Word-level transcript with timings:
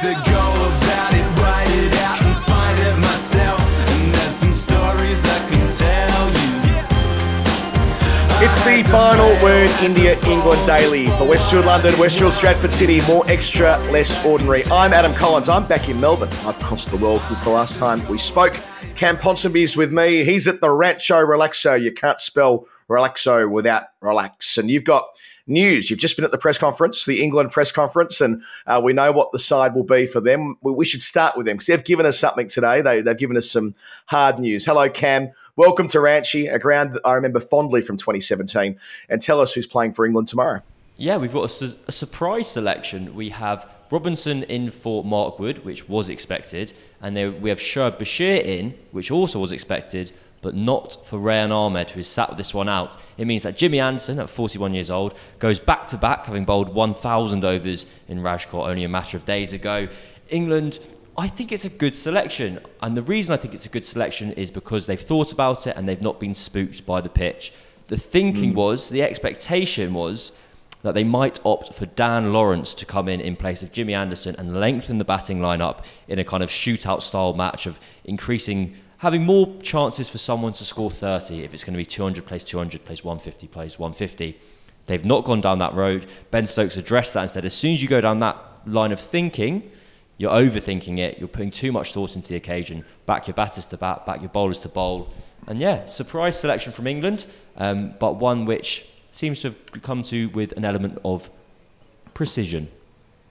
to 0.00 0.14
go 0.14 0.44
about 0.78 1.12
it, 1.12 1.26
write 1.42 1.66
it 1.70 1.92
out, 2.02 2.22
and 2.22 2.36
find 2.44 2.78
it 2.78 2.98
myself. 3.00 3.60
And 3.90 4.14
there's 4.14 4.32
some 4.32 4.52
stories 4.52 5.24
I 5.24 5.38
can 5.50 5.74
tell 5.74 6.30
you. 6.30 6.68
It's 8.46 8.64
the 8.64 8.84
final 8.92 9.26
word 9.42 9.68
India 9.82 10.16
England 10.28 10.64
daily 10.68 11.08
for 11.18 11.26
Westfield 11.28 11.64
London, 11.64 11.98
Westfield 11.98 12.32
Stratford 12.32 12.70
City. 12.72 13.00
More 13.08 13.28
extra, 13.28 13.76
less 13.90 14.24
ordinary. 14.24 14.62
I'm 14.66 14.92
Adam 14.92 15.12
Collins. 15.14 15.48
I'm 15.48 15.66
back 15.66 15.88
in 15.88 16.00
Melbourne. 16.00 16.30
I've 16.44 16.60
crossed 16.60 16.92
the 16.92 16.96
world 16.98 17.22
since 17.22 17.42
the 17.42 17.50
last 17.50 17.76
time 17.78 18.06
we 18.06 18.18
spoke. 18.18 18.54
Cam 18.94 19.16
Ponsonby's 19.16 19.76
with 19.76 19.92
me. 19.92 20.22
He's 20.22 20.46
at 20.46 20.60
the 20.60 20.70
Rancho 20.70 21.16
Relaxo. 21.16 21.80
You 21.80 21.90
can't 21.90 22.20
spell 22.20 22.68
Relaxo 22.88 23.50
without 23.50 23.84
relax. 24.00 24.58
And 24.58 24.70
you've 24.70 24.84
got 24.84 25.08
news. 25.48 25.90
You've 25.90 25.98
just 25.98 26.16
been 26.16 26.24
at 26.24 26.30
the 26.30 26.38
press 26.38 26.58
conference, 26.58 27.04
the 27.04 27.22
England 27.22 27.50
press 27.50 27.72
conference, 27.72 28.20
and 28.20 28.42
uh, 28.66 28.80
we 28.82 28.92
know 28.92 29.10
what 29.10 29.32
the 29.32 29.38
side 29.38 29.74
will 29.74 29.84
be 29.84 30.06
for 30.06 30.20
them. 30.20 30.56
We, 30.62 30.72
we 30.72 30.84
should 30.84 31.02
start 31.02 31.36
with 31.36 31.46
them 31.46 31.56
because 31.56 31.66
they've 31.66 31.84
given 31.84 32.06
us 32.06 32.18
something 32.18 32.48
today. 32.48 32.80
They, 32.80 33.00
they've 33.00 33.16
given 33.16 33.36
us 33.36 33.50
some 33.50 33.74
hard 34.06 34.38
news. 34.38 34.64
Hello, 34.64 34.88
Cam. 34.88 35.32
Welcome 35.56 35.88
to 35.88 35.98
Ranchi, 35.98 36.52
a 36.52 36.58
ground 36.58 36.94
that 36.94 37.02
I 37.04 37.14
remember 37.14 37.40
fondly 37.40 37.82
from 37.82 37.96
2017. 37.96 38.78
And 39.08 39.20
tell 39.20 39.40
us 39.40 39.52
who's 39.54 39.66
playing 39.66 39.94
for 39.94 40.06
England 40.06 40.28
tomorrow. 40.28 40.62
Yeah, 40.96 41.16
we've 41.16 41.32
got 41.32 41.44
a, 41.44 41.48
su- 41.48 41.76
a 41.86 41.92
surprise 41.92 42.48
selection. 42.48 43.14
We 43.14 43.30
have 43.30 43.68
Robinson 43.90 44.42
in 44.44 44.70
for 44.70 45.02
Mark 45.04 45.38
Wood, 45.38 45.64
which 45.64 45.88
was 45.88 46.10
expected, 46.10 46.72
and 47.00 47.14
we 47.42 47.48
have 47.48 47.58
Shoaib 47.58 47.98
Bashir 47.98 48.44
in, 48.44 48.74
which 48.90 49.10
also 49.10 49.38
was 49.38 49.52
expected, 49.52 50.12
but 50.40 50.54
not 50.54 51.04
for 51.06 51.18
Rehan 51.18 51.52
Ahmed, 51.52 51.90
who 51.90 51.98
has 51.98 52.08
sat 52.08 52.36
this 52.36 52.54
one 52.54 52.68
out. 52.68 52.96
It 53.16 53.26
means 53.26 53.42
that 53.42 53.56
Jimmy 53.56 53.80
Anderson, 53.80 54.18
at 54.20 54.30
41 54.30 54.72
years 54.74 54.90
old, 54.90 55.16
goes 55.38 55.58
back 55.58 55.86
to 55.88 55.96
back, 55.96 56.26
having 56.26 56.44
bowled 56.44 56.72
1,000 56.74 57.44
overs 57.44 57.86
in 58.08 58.20
Rajkot 58.20 58.66
only 58.66 58.84
a 58.84 58.88
matter 58.88 59.16
of 59.16 59.24
days 59.24 59.52
ago. 59.52 59.88
England, 60.28 60.78
I 61.16 61.26
think 61.26 61.50
it's 61.50 61.64
a 61.64 61.70
good 61.70 61.96
selection, 61.96 62.60
and 62.80 62.96
the 62.96 63.02
reason 63.02 63.34
I 63.34 63.36
think 63.36 63.52
it's 63.52 63.66
a 63.66 63.70
good 63.70 63.84
selection 63.84 64.32
is 64.32 64.50
because 64.50 64.86
they've 64.86 65.00
thought 65.00 65.32
about 65.32 65.66
it 65.66 65.76
and 65.76 65.88
they've 65.88 66.00
not 66.00 66.20
been 66.20 66.34
spooked 66.34 66.86
by 66.86 67.00
the 67.00 67.08
pitch. 67.08 67.52
The 67.88 67.96
thinking 67.96 68.52
mm. 68.52 68.56
was, 68.56 68.88
the 68.88 69.02
expectation 69.02 69.94
was 69.94 70.32
that 70.82 70.94
they 70.94 71.04
might 71.04 71.40
opt 71.44 71.74
for 71.74 71.86
Dan 71.86 72.32
Lawrence 72.32 72.72
to 72.74 72.86
come 72.86 73.08
in 73.08 73.20
in 73.20 73.34
place 73.34 73.62
of 73.62 73.72
Jimmy 73.72 73.94
Anderson 73.94 74.36
and 74.38 74.60
lengthen 74.60 74.98
the 74.98 75.04
batting 75.04 75.40
lineup 75.40 75.84
in 76.06 76.18
a 76.18 76.24
kind 76.24 76.42
of 76.42 76.50
shootout 76.50 77.02
style 77.02 77.34
match 77.34 77.66
of 77.66 77.80
increasing, 78.04 78.76
having 78.98 79.24
more 79.24 79.56
chances 79.62 80.10
for 80.10 80.18
someone 80.18 80.52
to 80.52 80.64
score 80.64 80.90
30 80.90 81.44
if 81.44 81.54
it's 81.54 81.64
going 81.64 81.74
to 81.74 81.78
be 81.78 81.86
200 81.86 82.26
plays 82.26 82.44
200 82.44 82.84
plays 82.84 83.02
150 83.02 83.46
plays 83.48 83.78
150. 83.78 84.38
They've 84.86 85.04
not 85.04 85.24
gone 85.24 85.40
down 85.40 85.58
that 85.58 85.74
road. 85.74 86.06
Ben 86.30 86.46
Stokes 86.46 86.76
addressed 86.76 87.14
that 87.14 87.22
and 87.22 87.30
said, 87.30 87.44
as 87.44 87.54
soon 87.54 87.74
as 87.74 87.82
you 87.82 87.88
go 87.88 88.00
down 88.00 88.18
that 88.20 88.36
line 88.66 88.92
of 88.92 89.00
thinking, 89.00 89.70
you're 90.16 90.32
overthinking 90.32 90.98
it. 90.98 91.18
You're 91.18 91.28
putting 91.28 91.50
too 91.50 91.70
much 91.70 91.92
thought 91.92 92.16
into 92.16 92.28
the 92.28 92.36
occasion. 92.36 92.84
Back 93.06 93.28
your 93.28 93.34
batters 93.34 93.66
to 93.66 93.76
bat, 93.76 94.04
back 94.04 94.20
your 94.20 94.30
bowlers 94.30 94.60
to 94.60 94.68
bowl. 94.68 95.12
And 95.46 95.60
yeah, 95.60 95.86
surprise 95.86 96.38
selection 96.38 96.72
from 96.72 96.86
England, 96.86 97.26
um, 97.56 97.94
but 98.00 98.16
one 98.16 98.44
which 98.44 98.86
seems 99.12 99.40
to 99.40 99.48
have 99.48 99.82
come 99.82 100.02
to 100.04 100.28
with 100.30 100.52
an 100.52 100.64
element 100.64 100.98
of 101.04 101.30
precision. 102.14 102.68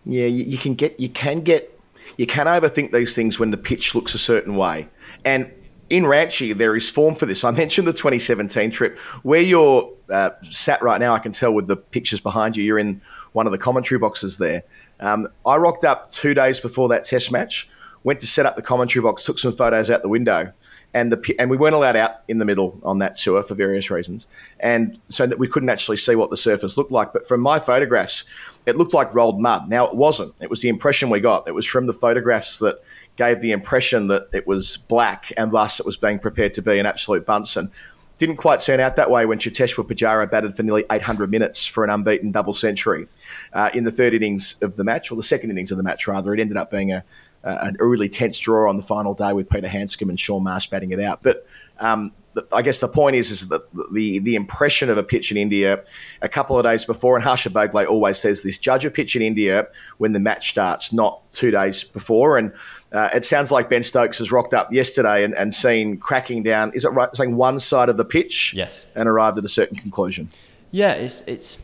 Yeah, 0.06 0.26
you, 0.26 0.44
you 0.44 0.58
can 0.58 0.76
get, 0.76 1.00
you 1.00 1.10
can 1.10 1.42
get, 1.42 1.78
you 2.16 2.26
can 2.26 2.45
overthink 2.45 2.92
these 2.94 3.16
things 3.16 3.38
when 3.38 3.52
the 3.52 3.58
pitch 3.58 3.94
looks 3.94 4.14
a 4.14 4.20
certain 4.20 4.56
way. 4.56 4.88
And 5.28 5.52
in 5.89 6.06
Ranchi, 6.06 6.58
there 6.58 6.73
is 6.73 6.89
form 6.89 7.14
for 7.14 7.25
this. 7.25 7.44
I 7.44 7.52
mentioned 7.52 7.86
the 7.86 7.92
2017 7.92 8.72
trip. 8.72 8.97
Where 9.23 9.42
you're 9.42 9.92
uh, 10.09 10.30
sat 10.44 10.81
right 10.81 11.02
now, 11.02 11.14
I 11.14 11.20
can 11.20 11.33
tell 11.33 11.52
with 11.52 11.67
the 11.67 11.75
pictures 11.75 12.22
behind 12.22 12.56
you, 12.56 12.64
you're 12.64 12.80
in 12.80 13.02
one 13.33 13.45
of 13.45 13.52
the 13.52 13.58
commentary 13.58 14.00
boxes 14.00 14.38
there. 14.38 14.64
Um, 15.02 15.28
I 15.45 15.58
rocked 15.58 15.83
up 15.83 16.08
two 16.08 16.33
days 16.33 16.61
before 16.61 16.88
that 16.89 17.03
test 17.03 17.30
match, 17.30 17.70
went 18.05 18.22
to 18.22 18.28
set 18.28 18.45
up 18.45 18.55
the 18.55 18.61
commentary 18.61 19.03
box, 19.03 19.25
took 19.25 19.38
some 19.38 19.52
photos 19.52 19.89
out 19.89 20.02
the 20.02 20.08
window, 20.08 20.53
and 20.94 21.11
the 21.11 21.36
and 21.38 21.50
we 21.50 21.58
weren't 21.58 21.75
allowed 21.75 21.98
out 21.98 22.22
in 22.30 22.38
the 22.38 22.45
middle 22.45 22.80
on 22.83 23.00
that 23.00 23.17
tour 23.17 23.44
for 23.44 23.53
various 23.53 23.92
reasons, 23.92 24.27
and 24.61 24.98
so 25.10 25.27
that 25.27 25.37
we 25.37 25.48
couldn't 25.49 25.70
actually 25.70 25.98
see 25.98 26.16
what 26.16 26.30
the 26.30 26.37
surface 26.37 26.77
looked 26.77 26.92
like. 26.92 27.11
But 27.11 27.27
from 27.27 27.42
my 27.42 27.60
photographs, 27.60 28.23
it 28.66 28.77
looked 28.77 28.93
like 28.93 29.14
rolled 29.14 29.42
mud. 29.42 29.67
Now 29.67 29.86
it 29.87 29.95
wasn't. 29.95 30.33
It 30.39 30.49
was 30.49 30.61
the 30.61 30.70
impression 30.70 31.10
we 31.10 31.20
got. 31.20 31.49
It 31.49 31.54
was 31.54 31.66
from 31.66 31.86
the 31.86 31.93
photographs 31.93 32.60
that 32.60 32.82
gave 33.17 33.42
the 33.42 33.52
impression 33.52 34.08
that 34.08 34.30
it 34.32 34.48
was 34.48 34.78
black, 34.78 35.33
and 35.36 35.52
thus 35.52 35.80
it 35.80 35.86
was 35.86 35.98
being 35.98 36.20
prepared 36.20 36.54
to 36.54 36.61
be 36.61 36.80
an 36.80 36.86
absolute 36.86 37.26
Bunsen. 37.26 37.72
Didn't 38.17 38.38
quite 38.38 38.61
turn 38.61 38.80
out 38.80 38.95
that 38.95 39.11
way 39.11 39.26
when 39.26 39.38
Cheteshwar 39.38 39.86
Pujara 39.86 40.30
batted 40.30 40.55
for 40.55 40.64
nearly 40.64 40.86
800 40.92 41.30
minutes 41.30 41.66
for 41.66 41.83
an 41.83 41.89
unbeaten 41.89 42.32
double 42.32 42.54
century 42.54 43.08
uh, 43.54 43.70
in 43.73 43.83
the 43.83 43.92
third 43.92 44.14
innings 44.14 44.60
of 44.61 44.76
the 44.76 44.83
match, 44.83 45.11
or 45.11 45.16
the 45.16 45.23
second 45.23 45.52
innings 45.52 45.72
of 45.72 45.78
the 45.78 45.83
match, 45.83 46.08
rather. 46.08 46.33
It 46.33 46.39
ended 46.39 46.58
up 46.58 46.72
being 46.72 46.92
a, 46.92 47.04
a, 47.44 47.73
a 47.80 47.86
really 47.86 48.10
tense 48.10 48.39
draw 48.39 48.70
on 48.70 48.78
the 48.78 48.83
final 48.83 49.14
day 49.14 49.34
with 49.34 49.49
Peter 49.49 49.67
Handscomb 49.67 50.10
and 50.10 50.20
Shaun 50.20 50.44
Marsh 50.44 50.67
batting 50.67 50.92
it 50.92 50.99
out. 50.99 51.22
But 51.22 51.45
um, 51.80 52.11
I 52.52 52.61
guess 52.61 52.80
the 52.80 52.88
point 52.88 53.16
is, 53.16 53.32
is 53.32 53.49
that 53.49 53.64
the, 53.94 54.20
the 54.20 54.36
impression 54.36 54.89
of 54.89 54.98
a 54.98 55.04
pitch 55.04 55.32
in 55.32 55.38
India 55.38 55.84
a 56.22 56.30
couple 56.30 56.58
of 56.58 56.64
days 56.64 56.86
before, 56.86 57.16
and 57.16 57.23
Harsha 57.23 57.49
Bhogle 57.49 57.88
always 57.88 58.17
says 58.17 58.44
this 58.44 58.58
judge 58.58 58.86
a 58.86 58.92
pitch 58.92 59.16
in 59.16 59.22
India 59.22 59.67
when 59.98 60.11
the 60.11 60.20
match 60.20 60.49
starts, 60.49 60.94
not 60.94 61.23
two 61.32 61.52
days 61.52 61.84
before. 61.84 62.38
And 62.38 62.54
uh, 62.93 63.09
it 63.14 63.25
sounds 63.25 63.52
like 63.52 63.70
Ben 63.70 63.83
Stokes 63.83 64.17
has 64.20 64.31
rocked 64.31 64.53
up 64.53 64.71
yesterday 64.71 65.23
and, 65.23 65.33
and 65.36 65.53
seen 65.53 65.98
cracking 65.98 66.43
down, 66.43 66.71
is 66.73 66.86
it 66.86 66.89
right, 66.89 67.14
saying 67.15 67.36
one 67.36 67.59
side 67.59 67.89
of 67.89 67.98
the 67.98 68.05
pitch? 68.05 68.53
Yes. 68.55 68.86
And 68.95 69.08
arrived 69.09 69.37
at 69.37 69.45
a 69.45 69.49
certain 69.49 69.77
conclusion. 69.77 70.30
Yeah, 70.71 70.93
it's 70.93 71.21
it's 71.27 71.58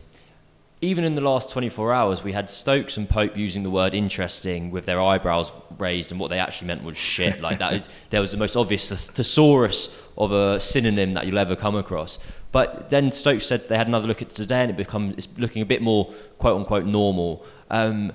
even 0.80 1.04
in 1.04 1.14
the 1.14 1.20
last 1.22 1.48
24 1.50 1.92
hours, 1.94 2.22
we 2.22 2.32
had 2.32 2.50
Stokes 2.50 2.98
and 2.98 3.08
Pope 3.08 3.36
using 3.38 3.62
the 3.62 3.70
word 3.70 3.94
interesting 3.94 4.70
with 4.70 4.84
their 4.84 5.00
eyebrows 5.00 5.50
raised, 5.78 6.10
and 6.10 6.20
what 6.20 6.28
they 6.28 6.38
actually 6.38 6.66
meant 6.68 6.84
was 6.84 6.96
shit. 6.98 7.40
Like 7.40 7.58
that 7.60 7.72
is, 7.72 7.88
there 8.10 8.20
was 8.20 8.32
the 8.32 8.36
most 8.36 8.54
obvious 8.54 8.90
thesaurus 8.90 9.98
of 10.18 10.32
a 10.32 10.60
synonym 10.60 11.14
that 11.14 11.26
you'll 11.26 11.38
ever 11.38 11.56
come 11.56 11.74
across. 11.74 12.18
But 12.52 12.90
then 12.90 13.12
Stokes 13.12 13.46
said 13.46 13.68
they 13.68 13.76
had 13.78 13.88
another 13.88 14.06
look 14.06 14.20
at 14.20 14.34
today, 14.34 14.60
and 14.62 14.70
it 14.70 14.76
becomes 14.76 15.14
it's 15.14 15.28
looking 15.38 15.62
a 15.62 15.66
bit 15.66 15.80
more 15.80 16.12
quote 16.38 16.56
unquote 16.58 16.84
normal. 16.84 17.44
Um, 17.70 18.12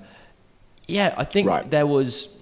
yeah, 0.87 1.15
I 1.17 1.23
think 1.23 1.47
Right. 1.47 1.69
there 1.69 1.87
was. 1.87 2.35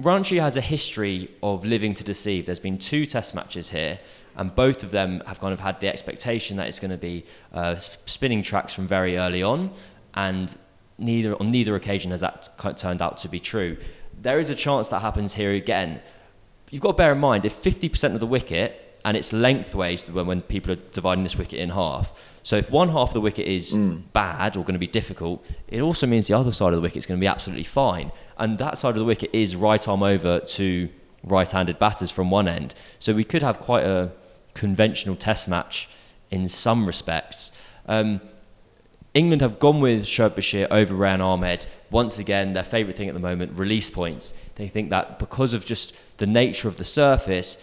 Ranchi 0.00 0.40
has 0.40 0.56
a 0.56 0.60
history 0.60 1.30
of 1.42 1.64
living 1.64 1.94
to 1.94 2.04
deceive. 2.04 2.46
There's 2.46 2.58
been 2.58 2.78
two 2.78 3.06
test 3.06 3.34
matches 3.34 3.70
here, 3.70 4.00
and 4.36 4.54
both 4.54 4.82
of 4.82 4.90
them 4.90 5.22
have 5.26 5.38
kind 5.38 5.52
of 5.52 5.60
had 5.60 5.80
the 5.80 5.88
expectation 5.88 6.56
that 6.56 6.66
it's 6.66 6.80
going 6.80 6.90
to 6.90 6.96
be 6.96 7.24
uh, 7.52 7.76
spinning 7.76 8.42
tracks 8.42 8.72
from 8.72 8.86
very 8.86 9.18
early 9.18 9.42
on, 9.42 9.70
and 10.14 10.56
neither 10.98 11.34
on 11.36 11.50
neither 11.50 11.76
occasion 11.76 12.10
has 12.10 12.20
that 12.20 12.48
turned 12.76 13.02
out 13.02 13.18
to 13.18 13.28
be 13.28 13.38
true. 13.38 13.76
There 14.20 14.38
is 14.38 14.50
a 14.50 14.54
chance 14.54 14.88
that 14.88 15.00
happens 15.00 15.34
here 15.34 15.52
again. 15.52 16.00
You've 16.70 16.82
got 16.82 16.92
to 16.92 16.96
bear 16.96 17.12
in 17.12 17.18
mind 17.18 17.44
if 17.44 17.62
50% 17.62 18.14
of 18.14 18.20
the 18.20 18.26
wicket 18.26 18.91
and 19.04 19.16
it's 19.16 19.32
lengthways 19.32 20.08
when, 20.10 20.26
when 20.26 20.42
people 20.42 20.72
are 20.72 20.76
dividing 20.92 21.24
this 21.24 21.36
wicket 21.36 21.58
in 21.58 21.70
half. 21.70 22.12
So 22.42 22.56
if 22.56 22.70
one 22.70 22.88
half 22.88 23.08
of 23.08 23.14
the 23.14 23.20
wicket 23.20 23.46
is 23.46 23.76
bad 24.12 24.56
or 24.56 24.60
going 24.60 24.74
to 24.74 24.78
be 24.78 24.86
difficult, 24.86 25.44
it 25.68 25.80
also 25.80 26.06
means 26.06 26.26
the 26.26 26.36
other 26.36 26.52
side 26.52 26.68
of 26.68 26.74
the 26.74 26.80
wicket 26.80 26.98
is 26.98 27.06
going 27.06 27.18
to 27.18 27.22
be 27.22 27.28
absolutely 27.28 27.64
fine. 27.64 28.10
And 28.36 28.58
that 28.58 28.78
side 28.78 28.90
of 28.90 28.96
the 28.96 29.04
wicket 29.04 29.30
is 29.32 29.54
right 29.54 29.86
arm 29.86 30.02
over 30.02 30.40
to 30.40 30.88
right-handed 31.24 31.78
batters 31.78 32.10
from 32.10 32.30
one 32.30 32.48
end. 32.48 32.74
So 32.98 33.12
we 33.14 33.24
could 33.24 33.42
have 33.42 33.60
quite 33.60 33.84
a 33.84 34.10
conventional 34.54 35.16
test 35.16 35.48
match 35.48 35.88
in 36.30 36.48
some 36.48 36.86
respects. 36.86 37.52
Um, 37.86 38.20
England 39.14 39.42
have 39.42 39.58
gone 39.58 39.80
with 39.80 40.04
Shoaib 40.04 40.30
Bashir 40.30 40.66
over 40.70 40.94
Rehan 40.94 41.20
Ahmed. 41.20 41.66
Once 41.90 42.18
again, 42.18 42.54
their 42.54 42.64
favourite 42.64 42.96
thing 42.96 43.08
at 43.08 43.14
the 43.14 43.20
moment, 43.20 43.58
release 43.58 43.90
points. 43.90 44.32
They 44.54 44.68
think 44.68 44.90
that 44.90 45.18
because 45.18 45.52
of 45.52 45.66
just 45.66 45.94
the 46.16 46.26
nature 46.26 46.66
of 46.66 46.78
the 46.78 46.84
surface, 46.84 47.58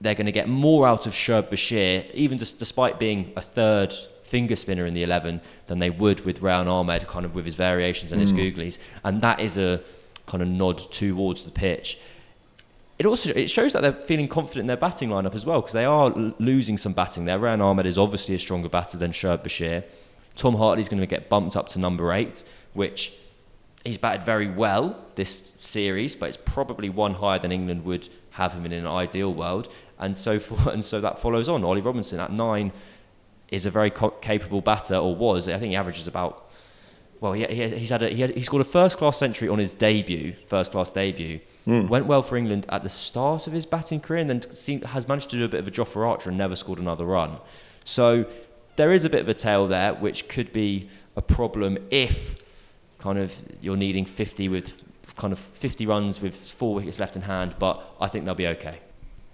they're 0.00 0.14
going 0.14 0.26
to 0.26 0.32
get 0.32 0.48
more 0.48 0.86
out 0.86 1.06
of 1.06 1.12
Shoaib 1.12 1.50
Bashir, 1.50 2.10
even 2.12 2.38
just 2.38 2.58
despite 2.58 2.98
being 2.98 3.32
a 3.36 3.40
third 3.40 3.94
finger 4.22 4.56
spinner 4.56 4.86
in 4.86 4.94
the 4.94 5.02
11, 5.02 5.40
than 5.66 5.78
they 5.78 5.90
would 5.90 6.24
with 6.24 6.40
Rehan 6.40 6.66
Ahmed, 6.66 7.06
kind 7.06 7.24
of 7.24 7.34
with 7.34 7.44
his 7.44 7.54
variations 7.54 8.12
and 8.12 8.20
his 8.20 8.32
mm. 8.32 8.38
googlies. 8.38 8.78
And 9.04 9.22
that 9.22 9.40
is 9.40 9.56
a 9.58 9.80
kind 10.26 10.42
of 10.42 10.48
nod 10.48 10.78
towards 10.90 11.44
the 11.44 11.50
pitch 11.50 11.98
it 12.98 13.06
also 13.06 13.32
it 13.34 13.50
shows 13.50 13.72
that 13.72 13.82
they're 13.82 13.92
feeling 13.92 14.28
confident 14.28 14.62
in 14.62 14.66
their 14.66 14.76
batting 14.76 15.08
lineup 15.08 15.34
as 15.34 15.44
well 15.44 15.60
because 15.60 15.72
they 15.72 15.84
are 15.84 16.06
l- 16.16 16.34
losing 16.38 16.78
some 16.78 16.92
batting 16.92 17.24
there. 17.24 17.38
Rehan 17.38 17.60
Ahmed 17.60 17.86
is 17.86 17.98
obviously 17.98 18.34
a 18.34 18.38
stronger 18.38 18.68
batter 18.68 18.96
than 18.96 19.10
Shoaib 19.10 19.42
Bashir. 19.42 19.84
Tom 20.36 20.56
Hartley's 20.56 20.88
going 20.88 21.00
to 21.00 21.06
get 21.06 21.28
bumped 21.28 21.56
up 21.56 21.68
to 21.70 21.78
number 21.78 22.12
eight, 22.12 22.44
which 22.72 23.12
he's 23.84 23.98
batted 23.98 24.22
very 24.22 24.48
well 24.48 24.96
this 25.16 25.52
series, 25.60 26.14
but 26.14 26.28
it's 26.28 26.36
probably 26.36 26.88
one 26.88 27.14
higher 27.14 27.38
than 27.38 27.52
England 27.52 27.84
would 27.84 28.08
have 28.34 28.52
him 28.52 28.66
in 28.66 28.72
an 28.72 28.86
ideal 28.86 29.32
world. 29.32 29.72
And 29.98 30.16
so 30.16 30.38
for, 30.38 30.70
and 30.72 30.84
so 30.84 31.00
that 31.00 31.18
follows 31.18 31.48
on. 31.48 31.64
Ollie 31.64 31.80
Robinson 31.80 32.20
at 32.20 32.32
nine 32.32 32.72
is 33.50 33.66
a 33.66 33.70
very 33.70 33.90
co- 33.90 34.10
capable 34.10 34.60
batter, 34.60 34.96
or 34.96 35.14
was. 35.14 35.48
I 35.48 35.58
think 35.58 35.70
he 35.70 35.76
averages 35.76 36.08
about. 36.08 36.50
Well, 37.20 37.32
he, 37.32 37.44
he, 37.46 37.68
he's 37.70 37.90
had 37.90 38.02
a, 38.02 38.08
he, 38.08 38.20
had, 38.20 38.30
he 38.30 38.42
scored 38.42 38.60
a 38.60 38.68
first 38.68 38.98
class 38.98 39.16
century 39.16 39.48
on 39.48 39.58
his 39.58 39.72
debut, 39.72 40.34
first 40.46 40.72
class 40.72 40.90
debut. 40.90 41.40
Hmm. 41.64 41.86
Went 41.86 42.06
well 42.06 42.22
for 42.22 42.36
England 42.36 42.66
at 42.68 42.82
the 42.82 42.88
start 42.88 43.46
of 43.46 43.52
his 43.52 43.64
batting 43.64 44.00
career, 44.00 44.20
and 44.20 44.28
then 44.28 44.52
seemed, 44.52 44.84
has 44.84 45.08
managed 45.08 45.30
to 45.30 45.36
do 45.36 45.44
a 45.44 45.48
bit 45.48 45.60
of 45.60 45.68
a 45.68 45.70
Jofra 45.70 46.06
Archer 46.06 46.28
and 46.30 46.36
never 46.36 46.56
scored 46.56 46.80
another 46.80 47.06
run. 47.06 47.38
So 47.84 48.26
there 48.76 48.92
is 48.92 49.04
a 49.04 49.10
bit 49.10 49.20
of 49.20 49.28
a 49.28 49.34
tail 49.34 49.66
there, 49.66 49.94
which 49.94 50.28
could 50.28 50.52
be 50.52 50.88
a 51.16 51.22
problem 51.22 51.78
if 51.90 52.36
kind 52.98 53.18
of 53.18 53.34
you're 53.60 53.76
needing 53.76 54.04
50 54.04 54.48
with 54.48 54.82
kind 55.16 55.32
of 55.32 55.38
50 55.38 55.86
runs 55.86 56.20
with 56.20 56.34
four 56.34 56.74
wickets 56.74 57.00
left 57.00 57.16
in 57.16 57.22
hand, 57.22 57.54
but 57.58 57.84
I 58.00 58.08
think 58.08 58.24
they'll 58.24 58.34
be 58.34 58.48
okay. 58.48 58.78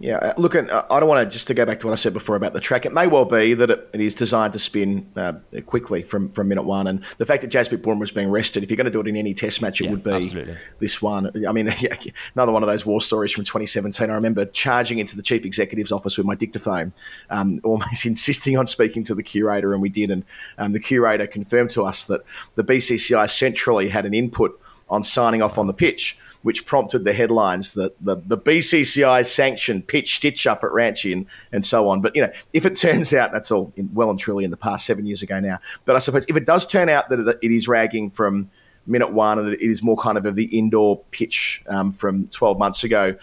Yeah, 0.01 0.17
uh, 0.17 0.35
look, 0.39 0.55
uh, 0.55 0.85
I 0.91 0.99
don't 0.99 1.11
want 1.11 1.29
to 1.29 1.31
just 1.31 1.47
to 1.49 1.55
go 1.55 1.67
back 1.67 1.79
to 1.81 1.87
what 1.87 1.93
I 1.93 1.97
said 1.97 2.15
before 2.15 2.35
about 2.35 2.55
the 2.55 2.61
track. 2.61 2.87
It 2.87 2.95
may 2.95 3.07
well 3.07 3.27
be 3.27 3.53
that 3.53 3.71
it, 3.71 3.91
it 3.93 4.01
is 4.01 4.15
designed 4.15 4.55
to 4.55 4.59
spin 4.59 5.07
uh, 5.15 5.35
quickly 5.67 6.03
from, 6.03 6.31
from 6.33 6.49
minute 6.49 6.63
one, 6.63 6.87
and 6.87 7.05
the 7.19 7.27
fact 7.27 7.43
that 7.43 7.51
Jasprit 7.51 7.83
Bumrah 7.83 8.01
was 8.01 8.11
being 8.11 8.31
rested, 8.31 8.63
if 8.63 8.71
you're 8.71 8.79
going 8.79 8.87
to 8.87 8.91
do 8.91 9.01
it 9.01 9.07
in 9.09 9.17
any 9.17 9.35
Test 9.35 9.61
match, 9.61 9.83
it 9.83 9.85
Yeah, 9.85 9.91
would 9.91 10.03
be 10.03 10.11
absolutely. 10.11 10.57
this 10.79 11.03
one. 11.03 11.47
I 11.47 11.53
mean, 11.53 11.67
yeah, 11.81 11.95
another 12.35 12.51
one 12.51 12.63
of 12.63 12.67
those 12.67 12.87
war 12.87 13.03
stories 13.03 13.31
from 13.31 13.45
2017. 13.45 14.09
I 14.09 14.15
remember 14.15 14.47
charging 14.47 15.01
into 15.01 15.17
the 15.17 15.23
chief 15.23 15.45
executive's 15.45 15.93
office 15.93 16.17
with 16.17 16.27
my 16.27 16.35
dictaphone, 16.35 16.95
um, 17.29 17.61
almost 17.65 18.07
insisting 18.07 18.57
on 18.57 18.67
speaking 18.67 19.03
to 19.05 19.15
the 19.15 19.23
curator, 19.23 19.75
and 19.75 19.83
we 19.83 19.91
did. 19.91 20.11
And 20.11 20.25
um, 20.57 20.73
the 20.73 20.81
curator 20.81 21.27
confirmed 21.27 21.71
to 21.71 21.85
us 21.85 22.07
that 22.07 22.23
the 22.55 22.65
BCCI 22.65 23.29
centrally 23.29 23.91
had 23.91 24.07
an 24.07 24.15
input 24.15 24.59
on 24.91 25.03
signing 25.03 25.43
off 25.43 25.57
on 25.57 25.67
the 25.67 25.73
pitch, 25.73 26.19
which 26.43 26.67
prompted 26.67 27.05
the 27.05 27.13
headlines 27.13 27.75
that 27.75 27.95
the, 28.05 28.17
the 28.17 28.37
BCCI 28.37 29.27
sanctioned 29.27 29.87
pitch 29.87 30.17
stitch 30.17 30.47
up 30.47 30.65
at 30.65 30.71
Ranchi 30.71 31.13
and, 31.13 31.27
and 31.53 31.65
so 31.65 31.89
on. 31.89 32.01
But, 32.01 32.17
you 32.17 32.23
know, 32.23 32.33
if 32.53 32.67
it 32.67 32.75
turns 32.77 33.13
out 33.15 33.33
that's 33.33 33.51
all 33.51 33.73
in, 33.77 33.91
well 33.93 34.11
and 34.11 34.19
truly 34.19 34.45
in 34.45 34.51
the 34.51 34.57
past 34.57 34.87
seven 34.87 35.07
years 35.07 35.23
ago 35.23 35.41
now. 35.41 35.59
But 35.85 35.97
I 35.97 35.99
suppose 35.99 36.27
if 36.29 36.37
it 36.37 36.47
does 36.47 36.67
turn 36.67 36.89
out 36.89 37.09
that 37.11 37.39
it 37.43 37.51
is 37.51 37.69
ragging 37.69 38.11
from 38.11 38.51
minute 38.87 39.13
one 39.13 39.39
and 39.39 39.49
it 39.49 39.61
is 39.61 39.83
more 39.83 39.97
kind 39.97 40.19
of 40.19 40.27
of 40.27 40.35
the 40.35 40.47
indoor 40.47 41.01
pitch 41.11 41.63
um, 41.69 41.93
from 41.93 42.27
12 42.29 42.59
months 42.59 42.83
ago, 42.83 43.15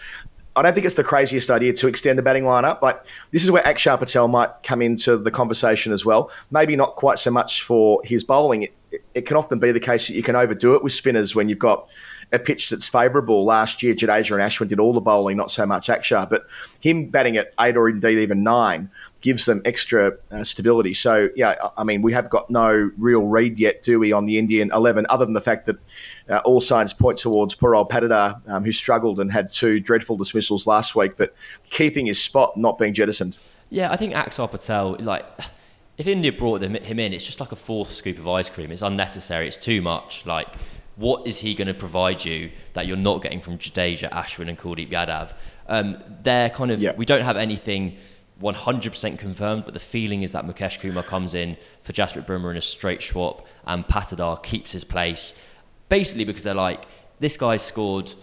I 0.58 0.62
don't 0.62 0.74
think 0.74 0.86
it's 0.86 0.96
the 0.96 1.04
craziest 1.04 1.50
idea 1.50 1.72
to 1.74 1.86
extend 1.86 2.18
the 2.18 2.22
batting 2.22 2.42
lineup. 2.42 2.82
Like 2.82 3.00
this 3.30 3.44
is 3.44 3.50
where 3.50 3.62
Akshar 3.62 3.96
Patel 3.96 4.26
might 4.26 4.50
come 4.64 4.82
into 4.82 5.16
the 5.16 5.30
conversation 5.30 5.92
as 5.92 6.04
well. 6.04 6.32
Maybe 6.50 6.74
not 6.74 6.96
quite 6.96 7.20
so 7.20 7.30
much 7.30 7.62
for 7.62 8.00
his 8.04 8.24
bowling. 8.24 8.66
It, 9.14 9.26
can 9.26 9.36
often 9.36 9.58
be 9.58 9.72
the 9.72 9.80
case 9.80 10.08
that 10.08 10.14
you 10.14 10.22
can 10.22 10.34
overdo 10.34 10.74
it 10.74 10.82
with 10.82 10.92
spinners 10.92 11.34
when 11.34 11.48
you've 11.48 11.58
got 11.58 11.88
a 12.32 12.38
pitch 12.38 12.70
that's 12.70 12.88
favourable. 12.88 13.44
Last 13.44 13.82
year, 13.82 13.94
Jadeja 13.94 14.32
and 14.32 14.42
Ashwin 14.42 14.68
did 14.68 14.80
all 14.80 14.92
the 14.92 15.00
bowling, 15.00 15.36
not 15.36 15.50
so 15.50 15.66
much 15.66 15.88
Akshar. 15.88 16.28
But 16.28 16.46
him 16.80 17.06
batting 17.06 17.36
at 17.36 17.52
eight 17.60 17.76
or 17.76 17.88
indeed 17.88 18.18
even 18.18 18.42
nine 18.42 18.90
gives 19.20 19.46
them 19.46 19.62
extra 19.64 20.12
uh, 20.30 20.44
stability. 20.44 20.94
So, 20.94 21.28
yeah, 21.34 21.54
I 21.62 21.70
I 21.78 21.84
mean, 21.84 22.02
we 22.02 22.12
have 22.12 22.28
got 22.28 22.50
no 22.50 22.90
real 22.98 23.22
read 23.22 23.58
yet, 23.58 23.82
do 23.82 23.98
we, 23.98 24.12
on 24.12 24.26
the 24.26 24.38
Indian 24.38 24.70
11, 24.72 25.06
other 25.08 25.24
than 25.24 25.34
the 25.34 25.40
fact 25.40 25.66
that 25.66 25.76
uh, 26.28 26.38
all 26.44 26.60
signs 26.60 26.92
point 26.92 27.18
towards 27.18 27.54
poor 27.54 27.74
old 27.74 27.90
Patidar, 27.90 28.40
um, 28.48 28.64
who 28.64 28.72
struggled 28.72 29.20
and 29.20 29.32
had 29.32 29.50
two 29.50 29.80
dreadful 29.80 30.16
dismissals 30.16 30.66
last 30.66 30.94
week, 30.94 31.16
but 31.16 31.34
keeping 31.70 32.06
his 32.06 32.20
spot, 32.22 32.56
not 32.56 32.78
being 32.78 32.94
jettisoned. 32.94 33.38
Yeah, 33.70 33.90
I 33.92 33.96
think 33.96 34.14
Axar 34.14 34.50
Patel, 34.50 34.96
like, 35.00 35.24
if 35.98 36.06
India 36.06 36.32
brought 36.32 36.60
them, 36.60 36.74
him 36.74 37.00
in, 37.00 37.12
it's 37.12 37.24
just 37.24 37.40
like 37.40 37.50
a 37.50 37.56
fourth 37.56 37.90
scoop 37.90 38.18
of 38.18 38.28
ice 38.28 38.48
cream. 38.48 38.70
It's 38.70 38.82
unnecessary. 38.82 39.48
It's 39.48 39.56
too 39.56 39.82
much. 39.82 40.24
Like, 40.24 40.48
what 40.94 41.26
is 41.26 41.40
he 41.40 41.54
going 41.54 41.66
to 41.66 41.74
provide 41.74 42.24
you 42.24 42.50
that 42.74 42.86
you're 42.86 42.96
not 42.96 43.20
getting 43.20 43.40
from 43.40 43.58
Jadeja, 43.58 44.08
Ashwin, 44.10 44.48
and 44.48 44.56
Kuldeep 44.56 44.90
Yadav? 44.90 45.34
Um, 45.66 45.98
they're 46.22 46.50
kind 46.50 46.70
of. 46.70 46.80
Yeah. 46.80 46.92
We 46.96 47.04
don't 47.04 47.22
have 47.22 47.36
anything 47.36 47.96
100% 48.40 49.18
confirmed, 49.18 49.64
but 49.64 49.74
the 49.74 49.80
feeling 49.80 50.22
is 50.22 50.32
that 50.32 50.46
Mukesh 50.46 50.78
Kumar 50.78 51.02
comes 51.02 51.34
in 51.34 51.56
for 51.82 51.92
Jasprit 51.92 52.26
Bumrah 52.26 52.52
in 52.52 52.56
a 52.56 52.60
straight 52.60 53.02
swap, 53.02 53.48
and 53.66 53.84
Patidar 53.84 54.40
keeps 54.40 54.70
his 54.70 54.84
place, 54.84 55.34
basically 55.88 56.24
because 56.24 56.44
they're 56.44 56.54
like, 56.54 56.84
this 57.18 57.36
guy's 57.36 57.62
scored 57.62 58.14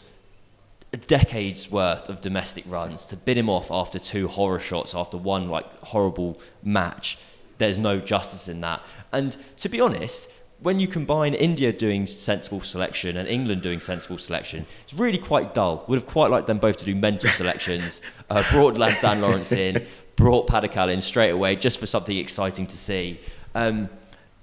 a 0.94 0.98
decade's 0.98 1.69
worth 1.69 2.07
of 2.07 2.21
domestic 2.21 2.63
runs 2.68 3.06
to 3.07 3.18
bid 3.18 3.38
him 3.38 3.50
off 3.50 3.69
after 3.69 4.00
two 4.00 4.30
horror 4.30 4.62
shots 4.62 4.95
after 4.95 5.18
one 5.18 5.50
like 5.50 5.66
horrible 5.80 6.39
match 6.63 7.18
there's 7.57 7.80
no 7.80 8.00
justice 8.00 8.48
in 8.48 8.60
that 8.60 8.86
and 9.12 9.38
to 9.57 9.69
be 9.69 9.80
honest 9.80 10.30
when 10.60 10.80
you 10.80 10.88
combine 10.88 11.34
India 11.34 11.72
doing 11.72 12.07
sensible 12.07 12.62
selection 12.62 13.18
and 13.18 13.28
England 13.28 13.62
doing 13.62 13.80
sensible 13.80 14.18
selection, 14.18 14.66
it's 14.84 14.94
really 14.94 15.18
quite 15.18 15.54
dull. 15.54 15.84
Would 15.88 15.98
have 15.98 16.06
quite 16.07 16.31
liked 16.31 16.48
them 16.48 16.60
both 16.60 16.78
to 16.78 16.86
do 16.86 16.96
mental 16.96 17.30
selections. 17.42 18.02
Uh, 18.30 18.44
brought 18.52 18.75
Dan 18.75 19.22
Lawrence 19.22 19.52
in, 19.52 19.86
brought 20.16 20.48
Padikkal 20.48 20.92
in 20.92 21.02
straight 21.02 21.31
away 21.31 21.56
just 21.56 21.80
for 21.80 21.86
something 21.86 22.18
exciting 22.18 22.66
to 22.68 22.78
see. 22.78 23.19
Um, 23.54 23.90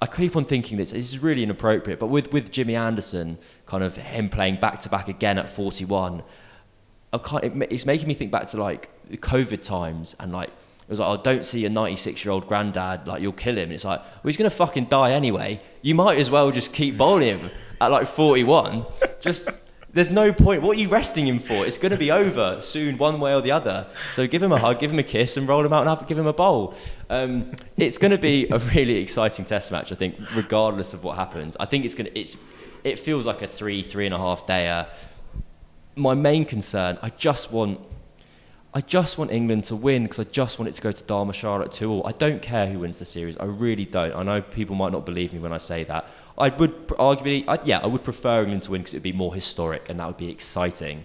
I 0.00 0.06
keep 0.06 0.36
on 0.36 0.44
thinking 0.44 0.78
this, 0.78 0.90
this 0.90 1.12
is 1.12 1.20
really 1.20 1.44
inappropriate, 1.44 2.00
but 2.00 2.08
with, 2.08 2.32
with 2.32 2.50
Jimmy 2.50 2.74
Anderson, 2.74 3.38
kind 3.66 3.84
of 3.84 3.96
him 3.96 4.28
playing 4.28 4.56
back 4.56 4.80
to 4.80 4.88
back 4.88 5.08
again 5.08 5.38
at 5.38 5.48
41, 5.48 6.22
I 7.12 7.18
can't, 7.18 7.44
it, 7.44 7.68
it's 7.70 7.86
making 7.86 8.08
me 8.08 8.14
think 8.14 8.32
back 8.32 8.46
to 8.48 8.60
like 8.60 8.90
the 9.08 9.16
COVID 9.16 9.62
times 9.62 10.16
and 10.18 10.32
like 10.32 10.50
it 10.82 10.88
was 10.88 11.00
like, 11.00 11.18
oh, 11.18 11.22
don't 11.22 11.46
see 11.46 11.64
a 11.64 11.70
96 11.70 12.24
year 12.24 12.32
old 12.32 12.46
granddad, 12.46 13.06
like 13.06 13.22
you'll 13.22 13.32
kill 13.32 13.56
him. 13.56 13.64
And 13.64 13.72
it's 13.72 13.84
like, 13.84 14.00
well, 14.00 14.20
he's 14.24 14.36
gonna 14.36 14.50
fucking 14.50 14.86
die 14.86 15.12
anyway. 15.12 15.60
You 15.80 15.94
might 15.94 16.18
as 16.18 16.30
well 16.30 16.50
just 16.50 16.72
keep 16.72 16.96
bowling 16.96 17.38
him 17.38 17.50
at 17.80 17.90
like 17.90 18.06
41. 18.06 18.84
Just 19.20 19.48
there's 19.92 20.10
no 20.10 20.32
point. 20.32 20.62
What 20.62 20.76
are 20.76 20.80
you 20.80 20.88
resting 20.88 21.26
him 21.26 21.38
for? 21.38 21.66
It's 21.66 21.78
gonna 21.78 21.96
be 21.96 22.10
over 22.10 22.60
soon, 22.60 22.98
one 22.98 23.20
way 23.20 23.34
or 23.34 23.40
the 23.40 23.52
other. 23.52 23.86
So 24.14 24.26
give 24.26 24.42
him 24.42 24.52
a 24.52 24.58
hug, 24.58 24.80
give 24.80 24.90
him 24.90 24.98
a 24.98 25.04
kiss, 25.04 25.36
and 25.36 25.48
roll 25.48 25.64
him 25.64 25.72
out 25.72 25.86
and 25.86 25.88
have, 25.88 26.06
give 26.06 26.18
him 26.18 26.26
a 26.26 26.32
bowl. 26.32 26.74
Um, 27.10 27.52
it's 27.76 27.98
gonna 27.98 28.18
be 28.18 28.48
a 28.50 28.58
really 28.58 28.96
exciting 28.96 29.44
Test 29.44 29.70
match, 29.70 29.92
I 29.92 29.94
think, 29.94 30.16
regardless 30.34 30.94
of 30.94 31.04
what 31.04 31.16
happens. 31.16 31.56
I 31.58 31.66
think 31.66 31.84
it's 31.84 31.94
gonna. 31.94 32.10
It's 32.14 32.36
it 32.84 32.98
feels 32.98 33.26
like 33.26 33.42
a 33.42 33.46
three, 33.46 33.82
three 33.82 34.06
and 34.06 34.14
a 34.14 34.18
half 34.18 34.46
dayer 34.46 34.88
my 35.96 36.14
main 36.14 36.44
concern, 36.44 36.98
I 37.02 37.10
just 37.10 37.52
want, 37.52 37.80
I 38.74 38.80
just 38.80 39.18
want 39.18 39.30
England 39.30 39.64
to 39.64 39.76
win 39.76 40.04
because 40.04 40.20
I 40.20 40.24
just 40.24 40.58
want 40.58 40.68
it 40.68 40.72
to 40.72 40.82
go 40.82 40.90
to 40.90 41.04
Dharamshala 41.04 41.66
at 41.66 41.72
two 41.72 41.90
all. 41.90 42.06
I 42.06 42.12
don't 42.12 42.40
care 42.40 42.66
who 42.66 42.78
wins 42.78 42.98
the 42.98 43.04
series. 43.04 43.36
I 43.36 43.44
really 43.44 43.84
don't. 43.84 44.14
I 44.14 44.22
know 44.22 44.40
people 44.40 44.76
might 44.76 44.92
not 44.92 45.04
believe 45.04 45.34
me 45.34 45.40
when 45.40 45.52
I 45.52 45.58
say 45.58 45.84
that. 45.84 46.06
I 46.38 46.48
would 46.48 46.88
arguably, 46.88 47.44
I, 47.46 47.58
yeah, 47.64 47.80
I 47.80 47.86
would 47.86 48.02
prefer 48.02 48.40
England 48.40 48.62
to 48.64 48.70
win 48.70 48.80
because 48.80 48.94
it 48.94 48.98
would 48.98 49.02
be 49.02 49.12
more 49.12 49.34
historic 49.34 49.90
and 49.90 50.00
that 50.00 50.06
would 50.06 50.16
be 50.16 50.30
exciting. 50.30 51.04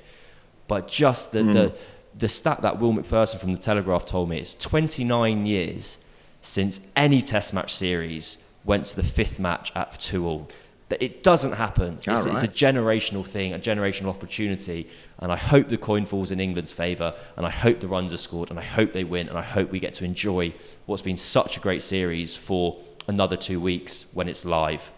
But 0.70 0.88
just 0.88 1.34
the, 1.34 1.44
the 1.44 1.70
mm. 1.70 1.78
the 2.18 2.30
stat 2.30 2.62
that 2.62 2.80
Will 2.80 2.94
McPherson 2.94 3.38
from 3.40 3.52
the 3.52 3.60
Telegraph 3.60 4.06
told 4.06 4.30
me, 4.30 4.38
it's 4.40 4.56
29 4.56 5.46
years 5.46 5.98
since 6.42 6.80
any 6.96 7.22
Test 7.22 7.54
match 7.54 7.74
series 7.74 8.38
went 8.64 8.86
to 8.88 8.96
the 8.96 9.04
fifth 9.04 9.40
match 9.40 9.74
at 9.76 10.00
two 10.00 10.26
all. 10.26 10.50
That 10.90 11.04
it 11.04 11.22
doesn't 11.22 11.52
happen. 11.52 11.98
It's, 11.98 12.08
All 12.08 12.32
it's 12.32 12.44
a 12.44 12.48
generational 12.48 13.26
thing, 13.26 13.54
a 13.54 13.60
generational 13.60 14.08
opportunity, 14.08 14.88
and 15.20 15.34
I 15.34 15.36
hope 15.36 15.68
the 15.68 15.78
coin 15.78 16.06
falls 16.06 16.32
in 16.32 16.40
England's 16.40 16.72
favour, 16.72 17.14
and 17.36 17.46
I 17.46 17.50
hope 17.50 17.82
the 17.82 17.90
runs 17.90 18.14
are 18.14 18.18
scored, 18.18 18.52
and 18.52 18.58
I 18.58 18.64
hope 18.64 18.94
they 18.94 19.04
win, 19.04 19.28
and 19.28 19.38
I 19.38 19.42
hope 19.42 19.70
we 19.70 19.80
get 19.80 19.94
to 19.96 20.06
enjoy 20.06 20.54
what's 20.86 21.02
been 21.02 21.18
such 21.18 21.58
a 21.58 21.60
great 21.60 21.82
series 21.82 22.38
for 22.38 22.78
another 23.10 23.36
two 23.36 23.60
weeks 23.60 24.06
when 24.14 24.30
it's 24.30 24.46
live. 24.46 24.94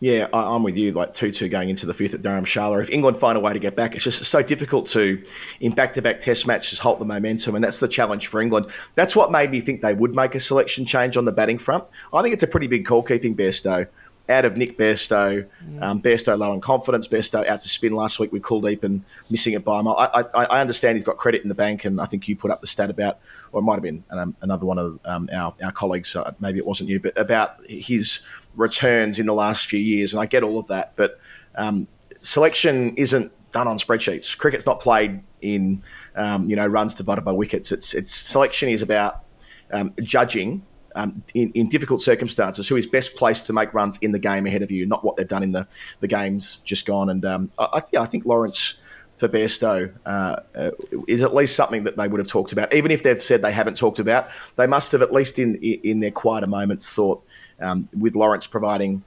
Yeah, 0.00 0.28
I, 0.34 0.54
I'm 0.54 0.62
with 0.62 0.76
you. 0.76 0.92
Like 0.92 1.14
two 1.14 1.30
two 1.30 1.48
going 1.48 1.70
into 1.70 1.86
the 1.86 1.94
fifth 1.94 2.14
at 2.14 2.20
Dharamshala. 2.20 2.80
If 2.82 2.90
England 2.90 3.16
find 3.16 3.38
a 3.38 3.40
way 3.40 3.52
to 3.52 3.58
get 3.58 3.74
back, 3.76 3.94
it's 3.94 4.04
just 4.04 4.24
so 4.24 4.42
difficult 4.42 4.86
to, 4.88 5.22
in 5.60 5.72
back-to-back 5.72 6.20
Test 6.20 6.46
matches, 6.46 6.78
halt 6.78 6.98
the 6.98 7.04
momentum, 7.04 7.54
and 7.54 7.64
that's 7.64 7.80
the 7.80 7.88
challenge 7.88 8.26
for 8.26 8.40
England. 8.40 8.70
That's 8.96 9.14
what 9.14 9.30
made 9.30 9.50
me 9.50 9.60
think 9.60 9.82
they 9.82 9.94
would 9.94 10.14
make 10.14 10.34
a 10.34 10.40
selection 10.40 10.84
change 10.84 11.16
on 11.16 11.24
the 11.24 11.32
batting 11.32 11.58
front. 11.58 11.84
I 12.12 12.22
think 12.22 12.34
it's 12.34 12.42
a 12.42 12.46
pretty 12.46 12.66
big 12.66 12.84
call 12.86 13.02
keeping 13.02 13.36
Bairstow 13.36 13.86
out 14.28 14.44
of 14.44 14.56
Nick 14.56 14.78
Bairstow. 14.78 15.46
Um, 15.80 16.00
Bairstow 16.00 16.38
low 16.38 16.52
in 16.52 16.60
confidence. 16.60 17.06
Bairstow 17.08 17.46
out 17.46 17.62
to 17.62 17.68
spin 17.68 17.92
last 17.92 18.18
week 18.18 18.32
with 18.32 18.42
Kuldeep 18.42 18.82
and 18.82 19.04
missing 19.30 19.52
it 19.52 19.64
by 19.64 19.80
a 19.80 19.82
mile. 19.82 19.96
I, 19.98 20.24
I, 20.34 20.44
I 20.44 20.60
understand 20.60 20.96
he's 20.96 21.04
got 21.04 21.18
credit 21.18 21.42
in 21.42 21.48
the 21.48 21.54
bank, 21.54 21.84
and 21.84 22.00
I 22.00 22.06
think 22.06 22.26
you 22.28 22.36
put 22.36 22.50
up 22.50 22.60
the 22.60 22.66
stat 22.66 22.90
about, 22.90 23.18
or 23.52 23.60
it 23.60 23.64
might 23.64 23.74
have 23.74 23.82
been 23.82 24.04
um, 24.10 24.34
another 24.40 24.64
one 24.64 24.78
of 24.78 24.98
um, 25.04 25.28
our, 25.32 25.54
our 25.62 25.72
colleagues, 25.72 26.14
uh, 26.16 26.32
maybe 26.40 26.58
it 26.58 26.66
wasn't 26.66 26.88
you, 26.88 27.00
but 27.00 27.16
about 27.18 27.56
his 27.68 28.20
returns 28.56 29.18
in 29.18 29.26
the 29.26 29.34
last 29.34 29.66
few 29.66 29.80
years. 29.80 30.14
And 30.14 30.22
I 30.22 30.26
get 30.26 30.42
all 30.42 30.58
of 30.58 30.68
that, 30.68 30.92
but 30.96 31.20
um, 31.56 31.86
selection 32.22 32.94
isn't 32.96 33.32
done 33.52 33.68
on 33.68 33.78
spreadsheets. 33.78 34.36
Cricket's 34.36 34.66
not 34.66 34.80
played 34.80 35.22
in 35.40 35.82
um, 36.16 36.48
you 36.48 36.56
know 36.56 36.66
runs 36.66 36.94
divided 36.94 37.24
by 37.24 37.32
wickets. 37.32 37.72
It's 37.72 37.94
it's 37.94 38.12
selection 38.12 38.68
is 38.68 38.82
about 38.82 39.22
um, 39.70 39.94
judging 40.02 40.62
um, 40.94 41.22
in, 41.34 41.50
in 41.52 41.68
difficult 41.68 42.02
circumstances 42.02 42.68
who 42.68 42.76
is 42.76 42.86
best 42.86 43.16
placed 43.16 43.46
to 43.46 43.52
make 43.52 43.72
runs 43.74 43.98
in 43.98 44.12
the 44.12 44.18
game 44.18 44.46
ahead 44.46 44.62
of 44.62 44.70
you, 44.70 44.86
not 44.86 45.04
what 45.04 45.16
they've 45.16 45.28
done 45.28 45.42
in 45.42 45.52
the, 45.52 45.66
the 46.00 46.08
games 46.08 46.60
just 46.60 46.86
gone. 46.86 47.10
And 47.10 47.24
um, 47.24 47.50
I, 47.58 47.82
yeah, 47.92 48.00
I 48.00 48.06
think 48.06 48.24
Lawrence 48.24 48.74
for 49.16 49.28
Bairstow 49.28 49.92
uh, 50.06 50.36
uh, 50.56 50.70
is 51.06 51.22
at 51.22 51.34
least 51.34 51.54
something 51.56 51.84
that 51.84 51.96
they 51.96 52.08
would 52.08 52.18
have 52.18 52.28
talked 52.28 52.52
about. 52.52 52.74
Even 52.74 52.90
if 52.90 53.02
they've 53.02 53.22
said 53.22 53.42
they 53.42 53.52
haven't 53.52 53.76
talked 53.76 53.98
about, 53.98 54.28
they 54.56 54.66
must 54.66 54.92
have 54.92 55.02
at 55.02 55.12
least 55.12 55.38
in 55.38 55.56
in 55.56 56.00
their 56.00 56.10
quieter 56.10 56.46
moments 56.46 56.92
thought 56.94 57.24
um, 57.60 57.88
with 57.96 58.16
Lawrence 58.16 58.46
providing 58.46 59.04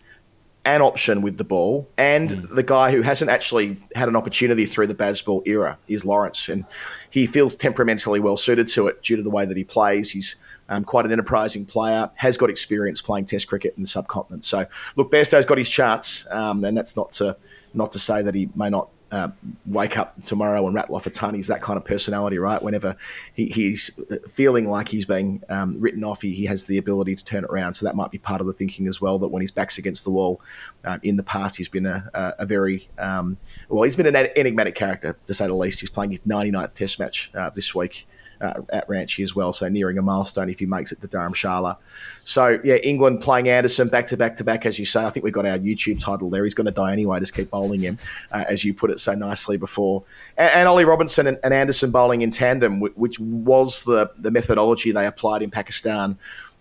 an 0.64 0.82
option 0.82 1.22
with 1.22 1.38
the 1.38 1.46
ball, 1.46 1.88
and 1.98 2.30
the 2.30 2.64
guy 2.64 2.92
who 2.92 3.02
hasn't 3.02 3.32
actually 3.32 3.78
had 3.96 4.10
an 4.10 4.18
opportunity 4.18 4.66
through 4.66 4.88
the 4.88 4.96
Bazball 4.96 5.42
era 5.48 5.78
is 5.88 6.06
Lawrence, 6.06 6.50
and 6.50 6.66
he 7.10 7.26
feels 7.26 7.56
temperamentally 7.56 8.20
well 8.20 8.36
suited 8.36 8.68
to 8.70 8.88
it 8.88 9.02
due 9.02 9.16
to 9.16 9.24
the 9.24 9.30
way 9.30 9.46
that 9.46 9.56
he 9.56 9.64
plays. 9.64 10.12
He's 10.12 10.36
um, 10.70 10.84
quite 10.84 11.06
an 11.06 11.12
enterprising 11.12 11.66
player, 11.66 12.10
has 12.16 12.38
got 12.38 12.50
experience 12.50 13.02
playing 13.02 13.26
Test 13.26 13.48
cricket 13.48 13.74
in 13.78 13.84
the 13.84 13.88
subcontinent. 13.88 14.46
So, 14.46 14.66
look, 14.96 15.12
Bairstow's 15.12 15.46
got 15.46 15.58
his 15.58 15.70
chance, 15.70 16.28
um, 16.32 16.64
and 16.64 16.78
that's 16.78 16.96
not 16.96 17.12
to 17.14 17.38
not 17.74 17.92
to 17.92 18.00
say 18.00 18.22
that 18.22 18.34
he 18.34 18.50
may 18.56 18.70
not 18.70 18.90
uh, 19.12 19.30
wake 19.66 19.98
up 19.98 20.22
tomorrow 20.22 20.66
and 20.66 20.76
rattle 20.76 20.96
off 20.96 21.06
a 21.08 21.10
ton. 21.10 21.34
He's 21.34 21.48
that 21.48 21.62
kind 21.62 21.78
of 21.78 21.86
personality, 21.86 22.38
right? 22.40 22.62
Whenever 22.62 22.98
he, 23.34 23.48
he's 23.48 24.00
feeling 24.30 24.70
like 24.70 24.90
he's 24.90 25.06
being 25.06 25.44
um, 25.50 25.80
written 25.80 26.04
off, 26.04 26.22
he, 26.22 26.34
he, 26.34 26.46
has 26.46 26.66
the 26.66 26.78
ability 26.78 27.16
to 27.16 27.24
turn 27.24 27.44
it 27.44 27.50
around. 27.50 27.76
So 27.76 27.86
that 27.86 27.96
might 27.96 28.12
be 28.12 28.18
part 28.18 28.42
of 28.42 28.48
the 28.48 28.54
thinking 28.54 28.88
as 28.88 29.00
well. 29.00 29.18
That 29.20 29.30
when 29.30 29.42
his 29.42 29.52
back's 29.52 29.78
against 29.78 30.04
the 30.04 30.12
wall, 30.12 30.42
uh, 30.84 30.98
in 31.04 31.16
the 31.16 31.24
past 31.24 31.58
he's 31.58 31.70
been 31.70 31.86
a, 31.86 32.10
a, 32.14 32.34
a 32.40 32.46
very 32.46 32.90
um, 32.98 33.38
well, 33.70 33.84
he's 33.84 33.96
been 33.96 34.08
an 34.08 34.16
enigmatic 34.36 34.76
character 34.76 35.18
to 35.26 35.34
say 35.34 35.48
the 35.48 35.56
least. 35.56 35.80
He's 35.80 35.90
playing 35.90 36.12
his 36.12 36.20
99th 36.22 36.74
Test 36.74 37.00
match 37.00 37.32
uh, 37.34 37.50
this 37.50 37.74
week 37.74 38.08
uh, 38.42 38.62
at 38.70 38.88
Ranchi 38.88 39.24
as 39.24 39.36
well. 39.36 39.54
So 39.54 39.68
nearing 39.70 39.98
a 39.98 40.02
milestone 40.02 40.50
if 40.50 40.60
he 40.60 40.66
makes 40.66 40.92
it 40.92 41.02
to 41.02 41.08
Dharamshala. 41.08 41.78
So 42.24 42.60
yeah, 42.64 42.76
England 42.76 43.22
playing 43.22 43.50
Anderson 43.50 43.88
back 43.88 44.08
to 44.08 44.18
back 44.18 44.36
to 44.38 44.44
back, 44.44 44.66
as 44.66 44.78
you 44.78 44.86
say. 44.86 45.06
I 45.06 45.10
think 45.10 45.24
we 45.24 45.32
got 45.32 45.46
our 45.46 45.58
YouTube 45.58 46.00
title 46.00 46.30
there. 46.30 46.44
He's 46.44 46.54
going 46.54 46.66
to 46.66 46.72
die 46.72 46.92
anyway. 46.92 47.20
Just 47.20 47.34
keep 47.34 47.50
bowling 47.50 47.82
him, 47.82 47.98
uh, 48.32 48.46
as 48.48 48.66
you 48.66 48.74
put 48.74 48.92
it 48.92 49.00
so 49.00 49.14
nicely 49.14 49.58
before. 49.58 50.04
And, 50.38 50.54
and 50.54 50.68
Ollie 50.68 50.86
Robinson 50.86 51.28
and, 51.28 51.40
and, 51.44 51.54
Anderson 51.54 51.92
bowling 51.92 52.22
in 52.22 52.30
tandem, 52.30 52.80
which 52.80 53.20
was 53.20 53.84
the 53.84 54.12
the 54.18 54.32
methodology 54.32 54.92
they 54.92 55.06
applied 55.06 55.42
in 55.42 55.52
Pakistan. 55.52 56.18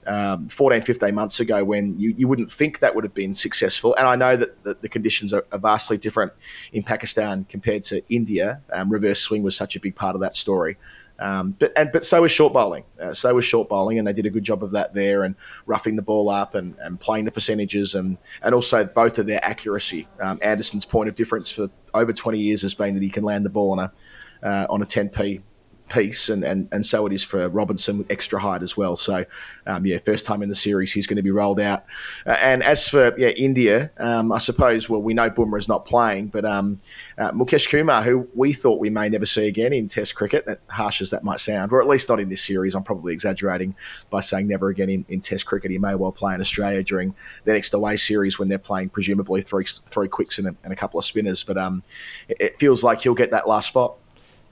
Um, 0.08 0.48
14, 0.48 0.82
15 0.82 1.12
months 1.12 1.40
ago 1.40 1.64
when 1.64 1.98
you, 1.98 2.14
you 2.16 2.28
wouldn't 2.28 2.48
think 2.48 2.78
that 2.78 2.94
would 2.94 3.02
have 3.02 3.12
been 3.12 3.34
successful. 3.34 3.92
And 3.98 4.06
I 4.06 4.14
know 4.14 4.36
that 4.36 4.80
the, 4.80 4.88
conditions 4.88 5.32
are, 5.32 5.44
are, 5.50 5.58
vastly 5.58 5.98
different 5.98 6.32
in 6.72 6.84
Pakistan 6.84 7.44
compared 7.48 7.82
to 7.84 8.02
India. 8.08 8.60
Um, 8.72 8.88
reverse 8.88 9.18
swing 9.18 9.42
was 9.42 9.56
such 9.56 9.74
a 9.74 9.80
big 9.80 9.96
part 9.96 10.14
of 10.14 10.20
that 10.20 10.36
story. 10.36 10.76
Um, 11.18 11.56
but 11.58 11.72
and 11.76 11.90
but 11.92 12.04
so 12.04 12.22
was 12.22 12.30
short 12.30 12.52
bowling. 12.52 12.84
Uh, 13.00 13.14
so 13.14 13.34
was 13.34 13.44
short 13.44 13.68
bowling, 13.68 13.98
and 13.98 14.06
they 14.06 14.12
did 14.12 14.26
a 14.26 14.30
good 14.30 14.44
job 14.44 14.62
of 14.62 14.72
that 14.72 14.94
there, 14.94 15.22
and 15.22 15.34
roughing 15.64 15.96
the 15.96 16.02
ball 16.02 16.28
up 16.28 16.54
and, 16.54 16.76
and 16.80 17.00
playing 17.00 17.24
the 17.24 17.32
percentages, 17.32 17.94
and 17.94 18.18
and 18.42 18.54
also 18.54 18.84
both 18.84 19.18
of 19.18 19.26
their 19.26 19.44
accuracy. 19.44 20.06
Um, 20.20 20.38
Anderson's 20.42 20.84
point 20.84 21.08
of 21.08 21.14
difference 21.14 21.50
for 21.50 21.70
over 21.94 22.12
20 22.12 22.38
years 22.38 22.62
has 22.62 22.74
been 22.74 22.94
that 22.94 23.02
he 23.02 23.10
can 23.10 23.24
land 23.24 23.44
the 23.44 23.50
ball 23.50 23.72
on 23.72 23.78
a 23.78 23.92
uh, 24.42 24.66
on 24.68 24.82
a 24.82 24.86
10p 24.86 25.42
piece, 25.88 26.28
and, 26.28 26.44
and, 26.44 26.68
and 26.72 26.84
so 26.84 27.06
it 27.06 27.12
is 27.12 27.22
for 27.22 27.48
Robinson 27.48 27.98
with 27.98 28.10
extra 28.10 28.40
height 28.40 28.62
as 28.62 28.76
well. 28.76 28.96
So, 28.96 29.24
um, 29.66 29.86
yeah, 29.86 29.98
first 29.98 30.26
time 30.26 30.42
in 30.42 30.48
the 30.48 30.54
series, 30.54 30.92
he's 30.92 31.06
going 31.06 31.16
to 31.16 31.22
be 31.22 31.30
rolled 31.30 31.60
out. 31.60 31.84
Uh, 32.26 32.30
and 32.40 32.62
as 32.62 32.88
for 32.88 33.18
yeah, 33.18 33.28
India, 33.28 33.90
um, 33.98 34.32
I 34.32 34.38
suppose, 34.38 34.88
well, 34.88 35.02
we 35.02 35.14
know 35.14 35.30
Bumrah 35.30 35.58
is 35.58 35.68
not 35.68 35.84
playing, 35.84 36.28
but 36.28 36.44
um, 36.44 36.78
uh, 37.18 37.30
Mukesh 37.32 37.68
Kumar, 37.68 38.02
who 38.02 38.28
we 38.34 38.52
thought 38.52 38.80
we 38.80 38.90
may 38.90 39.08
never 39.08 39.26
see 39.26 39.46
again 39.46 39.72
in 39.72 39.86
Test 39.86 40.14
cricket, 40.14 40.46
that 40.46 40.60
harsh 40.68 41.00
as 41.00 41.10
that 41.10 41.24
might 41.24 41.40
sound, 41.40 41.72
or 41.72 41.80
at 41.80 41.86
least 41.86 42.08
not 42.08 42.20
in 42.20 42.28
this 42.28 42.42
series, 42.42 42.74
I'm 42.74 42.82
probably 42.82 43.12
exaggerating 43.12 43.74
by 44.10 44.20
saying 44.20 44.48
never 44.48 44.68
again 44.68 44.90
in, 44.90 45.04
in 45.08 45.20
Test 45.20 45.46
cricket. 45.46 45.70
He 45.70 45.78
may 45.78 45.94
well 45.94 46.12
play 46.12 46.34
in 46.34 46.40
Australia 46.40 46.82
during 46.82 47.14
the 47.44 47.52
next 47.52 47.74
away 47.74 47.96
series 47.96 48.38
when 48.38 48.48
they're 48.48 48.58
playing 48.58 48.90
presumably 48.90 49.42
three 49.42 49.64
three 49.64 50.08
quicks 50.08 50.38
and 50.38 50.48
a, 50.48 50.56
and 50.64 50.72
a 50.72 50.76
couple 50.76 50.98
of 50.98 51.04
spinners. 51.04 51.44
But 51.44 51.58
um, 51.58 51.82
it, 52.28 52.36
it 52.40 52.58
feels 52.58 52.84
like 52.84 53.00
he'll 53.00 53.14
get 53.14 53.30
that 53.30 53.48
last 53.48 53.68
spot. 53.68 53.96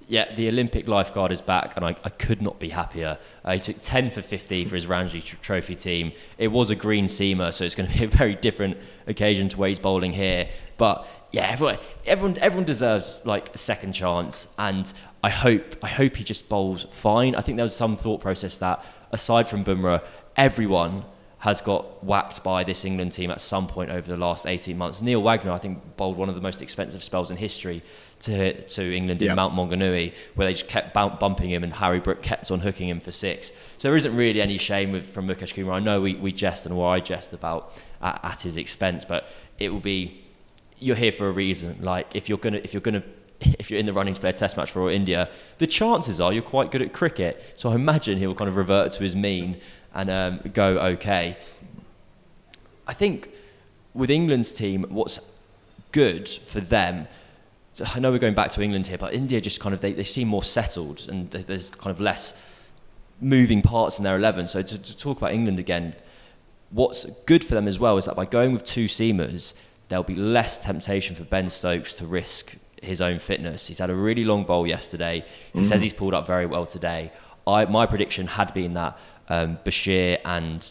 Yeah, 0.06 0.34
the 0.34 0.48
Olympic 0.48 0.86
lifeguard 0.86 1.32
is 1.32 1.40
back, 1.40 1.76
and 1.76 1.84
I, 1.84 1.96
I 2.04 2.10
could 2.10 2.42
not 2.42 2.58
be 2.58 2.68
happier. 2.68 3.18
Uh, 3.44 3.54
he 3.54 3.60
took 3.60 3.80
10 3.80 4.10
for 4.10 4.20
50 4.20 4.66
for 4.66 4.74
his 4.74 4.86
Ranji 4.86 5.22
tr- 5.22 5.36
Trophy 5.36 5.74
team. 5.74 6.12
It 6.36 6.48
was 6.48 6.70
a 6.70 6.74
green 6.74 7.06
seamer, 7.06 7.52
so 7.52 7.64
it's 7.64 7.74
going 7.74 7.90
to 7.90 7.98
be 7.98 8.04
a 8.04 8.08
very 8.08 8.34
different 8.34 8.76
occasion 9.06 9.48
to 9.50 9.58
where 9.58 9.68
he's 9.68 9.78
bowling 9.78 10.12
here. 10.12 10.48
But 10.76 11.06
yeah, 11.30 11.48
everyone, 11.48 11.78
everyone, 12.06 12.38
everyone 12.38 12.64
deserves 12.64 13.22
like 13.24 13.54
a 13.54 13.58
second 13.58 13.92
chance, 13.94 14.48
and 14.58 14.92
I 15.22 15.30
hope, 15.30 15.76
I 15.82 15.88
hope 15.88 16.16
he 16.16 16.24
just 16.24 16.48
bowls 16.50 16.86
fine. 16.90 17.34
I 17.34 17.40
think 17.40 17.56
there 17.56 17.64
was 17.64 17.74
some 17.74 17.96
thought 17.96 18.20
process 18.20 18.58
that 18.58 18.84
aside 19.10 19.48
from 19.48 19.64
Bumrah, 19.64 20.02
everyone 20.36 21.04
has 21.44 21.60
got 21.60 22.02
whacked 22.02 22.42
by 22.42 22.64
this 22.64 22.86
England 22.86 23.12
team 23.12 23.30
at 23.30 23.38
some 23.38 23.66
point 23.66 23.90
over 23.90 24.10
the 24.10 24.16
last 24.16 24.46
18 24.46 24.78
months. 24.78 25.02
Neil 25.02 25.22
Wagner, 25.22 25.52
I 25.52 25.58
think, 25.58 25.78
bowled 25.94 26.16
one 26.16 26.30
of 26.30 26.34
the 26.34 26.40
most 26.40 26.62
expensive 26.62 27.04
spells 27.04 27.30
in 27.30 27.36
history 27.36 27.82
to 28.20 28.62
to 28.62 28.96
England 28.96 29.22
in 29.22 29.36
Mount 29.36 29.52
Maunganui, 29.52 30.14
where 30.36 30.46
they 30.46 30.54
just 30.54 30.68
kept 30.68 30.94
bumping 30.94 31.50
him 31.50 31.62
and 31.62 31.74
Harry 31.74 32.00
Brook 32.00 32.22
kept 32.22 32.50
on 32.50 32.60
hooking 32.60 32.88
him 32.88 32.98
for 32.98 33.12
six. 33.12 33.52
So 33.76 33.88
there 33.88 33.96
isn't 33.98 34.16
really 34.16 34.40
any 34.40 34.56
shame 34.56 34.90
with, 34.90 35.04
from 35.06 35.28
Mukesh 35.28 35.52
Kumar. 35.52 35.74
I 35.74 35.80
know 35.80 36.00
we, 36.00 36.14
we 36.14 36.32
jest 36.32 36.64
and 36.64 36.78
why 36.78 36.96
I 36.96 37.00
jest 37.00 37.34
about 37.34 37.74
at, 38.00 38.24
at 38.24 38.40
his 38.40 38.56
expense, 38.56 39.04
but 39.04 39.28
it 39.58 39.70
will 39.70 39.80
be 39.80 40.24
you're 40.78 40.96
here 40.96 41.12
for 41.12 41.28
a 41.28 41.32
reason. 41.32 41.76
Like 41.82 42.06
if 42.14 42.30
you're 42.30 42.38
gonna 42.38 42.62
if 42.64 42.72
you're 42.72 42.80
gonna 42.80 43.02
if 43.58 43.70
you're 43.70 43.80
in 43.80 43.84
the 43.84 43.92
running 43.92 44.14
to 44.14 44.20
play 44.20 44.30
a 44.30 44.32
test 44.32 44.56
match 44.56 44.70
for 44.70 44.90
India, 44.90 45.28
the 45.58 45.66
chances 45.66 46.22
are 46.22 46.32
you're 46.32 46.42
quite 46.42 46.70
good 46.70 46.80
at 46.80 46.94
cricket. 46.94 47.52
So 47.56 47.68
I 47.68 47.74
imagine 47.74 48.16
he'll 48.16 48.32
kind 48.32 48.48
of 48.48 48.56
revert 48.56 48.94
to 48.94 49.02
his 49.02 49.14
mean 49.14 49.60
and 49.94 50.10
um, 50.10 50.40
go 50.52 50.78
okay. 50.78 51.36
I 52.86 52.92
think 52.92 53.30
with 53.94 54.10
England's 54.10 54.52
team, 54.52 54.84
what's 54.88 55.20
good 55.92 56.28
for 56.28 56.60
them. 56.60 57.06
So 57.72 57.84
I 57.94 58.00
know 58.00 58.10
we're 58.10 58.18
going 58.18 58.34
back 58.34 58.50
to 58.52 58.62
England 58.62 58.88
here, 58.88 58.98
but 58.98 59.14
India 59.14 59.40
just 59.40 59.60
kind 59.60 59.74
of 59.74 59.80
they, 59.80 59.92
they 59.92 60.04
seem 60.04 60.28
more 60.28 60.42
settled 60.42 61.06
and 61.08 61.30
there's 61.30 61.70
kind 61.70 61.90
of 61.90 62.00
less 62.00 62.34
moving 63.20 63.62
parts 63.62 63.98
in 63.98 64.04
their 64.04 64.16
11. 64.16 64.48
So 64.48 64.62
to, 64.62 64.78
to 64.78 64.96
talk 64.96 65.18
about 65.18 65.32
England 65.32 65.58
again, 65.58 65.94
what's 66.70 67.04
good 67.26 67.44
for 67.44 67.54
them 67.54 67.68
as 67.68 67.78
well 67.78 67.96
is 67.96 68.04
that 68.06 68.16
by 68.16 68.24
going 68.24 68.52
with 68.52 68.64
two 68.64 68.86
seamers, 68.86 69.54
there'll 69.88 70.02
be 70.04 70.16
less 70.16 70.58
temptation 70.58 71.14
for 71.14 71.24
Ben 71.24 71.48
Stokes 71.48 71.94
to 71.94 72.06
risk 72.06 72.56
his 72.82 73.00
own 73.00 73.18
fitness. 73.18 73.66
He's 73.66 73.78
had 73.78 73.90
a 73.90 73.94
really 73.94 74.24
long 74.24 74.44
bowl 74.44 74.66
yesterday. 74.66 75.24
He 75.52 75.60
mm. 75.60 75.66
says 75.66 75.80
he's 75.80 75.94
pulled 75.94 76.14
up 76.14 76.26
very 76.26 76.46
well 76.46 76.66
today. 76.66 77.12
I, 77.46 77.64
my 77.66 77.86
prediction 77.86 78.26
had 78.26 78.52
been 78.54 78.74
that 78.74 78.98
um, 79.28 79.58
Bashir 79.64 80.18
and 80.24 80.70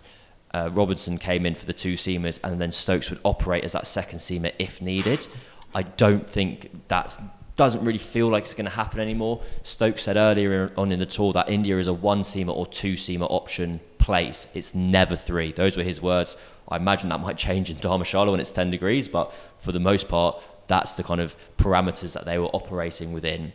uh, 0.54 0.70
Robinson 0.72 1.18
came 1.18 1.46
in 1.46 1.56
for 1.56 1.66
the 1.66 1.74
two 1.74 1.94
seamers, 1.94 2.40
and 2.44 2.62
then 2.62 2.72
Stokes 2.72 3.10
would 3.10 3.20
operate 3.24 3.64
as 3.64 3.74
that 3.74 3.88
second 3.88 4.20
seamer 4.20 4.54
if 4.60 4.82
needed. 4.82 5.28
I 5.74 5.84
don't 5.84 6.30
think 6.30 6.88
that 6.90 7.18
doesn't 7.56 7.84
really 7.84 7.98
feel 8.00 8.30
like 8.30 8.44
it's 8.44 8.54
going 8.54 8.66
to 8.66 8.72
happen 8.72 9.00
anymore. 9.00 9.42
Stokes 9.64 10.04
said 10.04 10.18
earlier 10.18 10.72
on 10.78 10.92
in 10.92 11.00
the 11.00 11.06
tour 11.06 11.34
that 11.34 11.50
India 11.50 11.78
is 11.78 11.88
a 11.88 11.94
one 11.94 12.22
seamer 12.22 12.56
or 12.56 12.66
two 12.66 12.94
seamer 12.94 13.28
option 13.30 13.80
place. 13.98 14.48
It's 14.54 14.76
never 14.76 15.16
three. 15.16 15.52
Those 15.52 15.78
were 15.78 15.84
his 15.84 16.02
words. 16.02 16.36
I 16.68 16.78
imagine 16.78 17.10
that 17.10 17.20
might 17.20 17.38
change 17.38 17.70
in 17.70 17.78
Dharamshala 17.78 18.32
when 18.32 18.40
it's 18.40 18.52
10 18.52 18.72
degrees, 18.72 19.08
but 19.08 19.34
for 19.58 19.72
the 19.72 19.80
most 19.80 20.08
part, 20.08 20.42
that's 20.68 20.94
the 20.94 21.04
kind 21.04 21.22
of 21.22 21.36
parameters 21.58 22.14
that 22.14 22.26
they 22.26 22.38
were 22.38 22.48
operating 22.48 23.14
within 23.14 23.54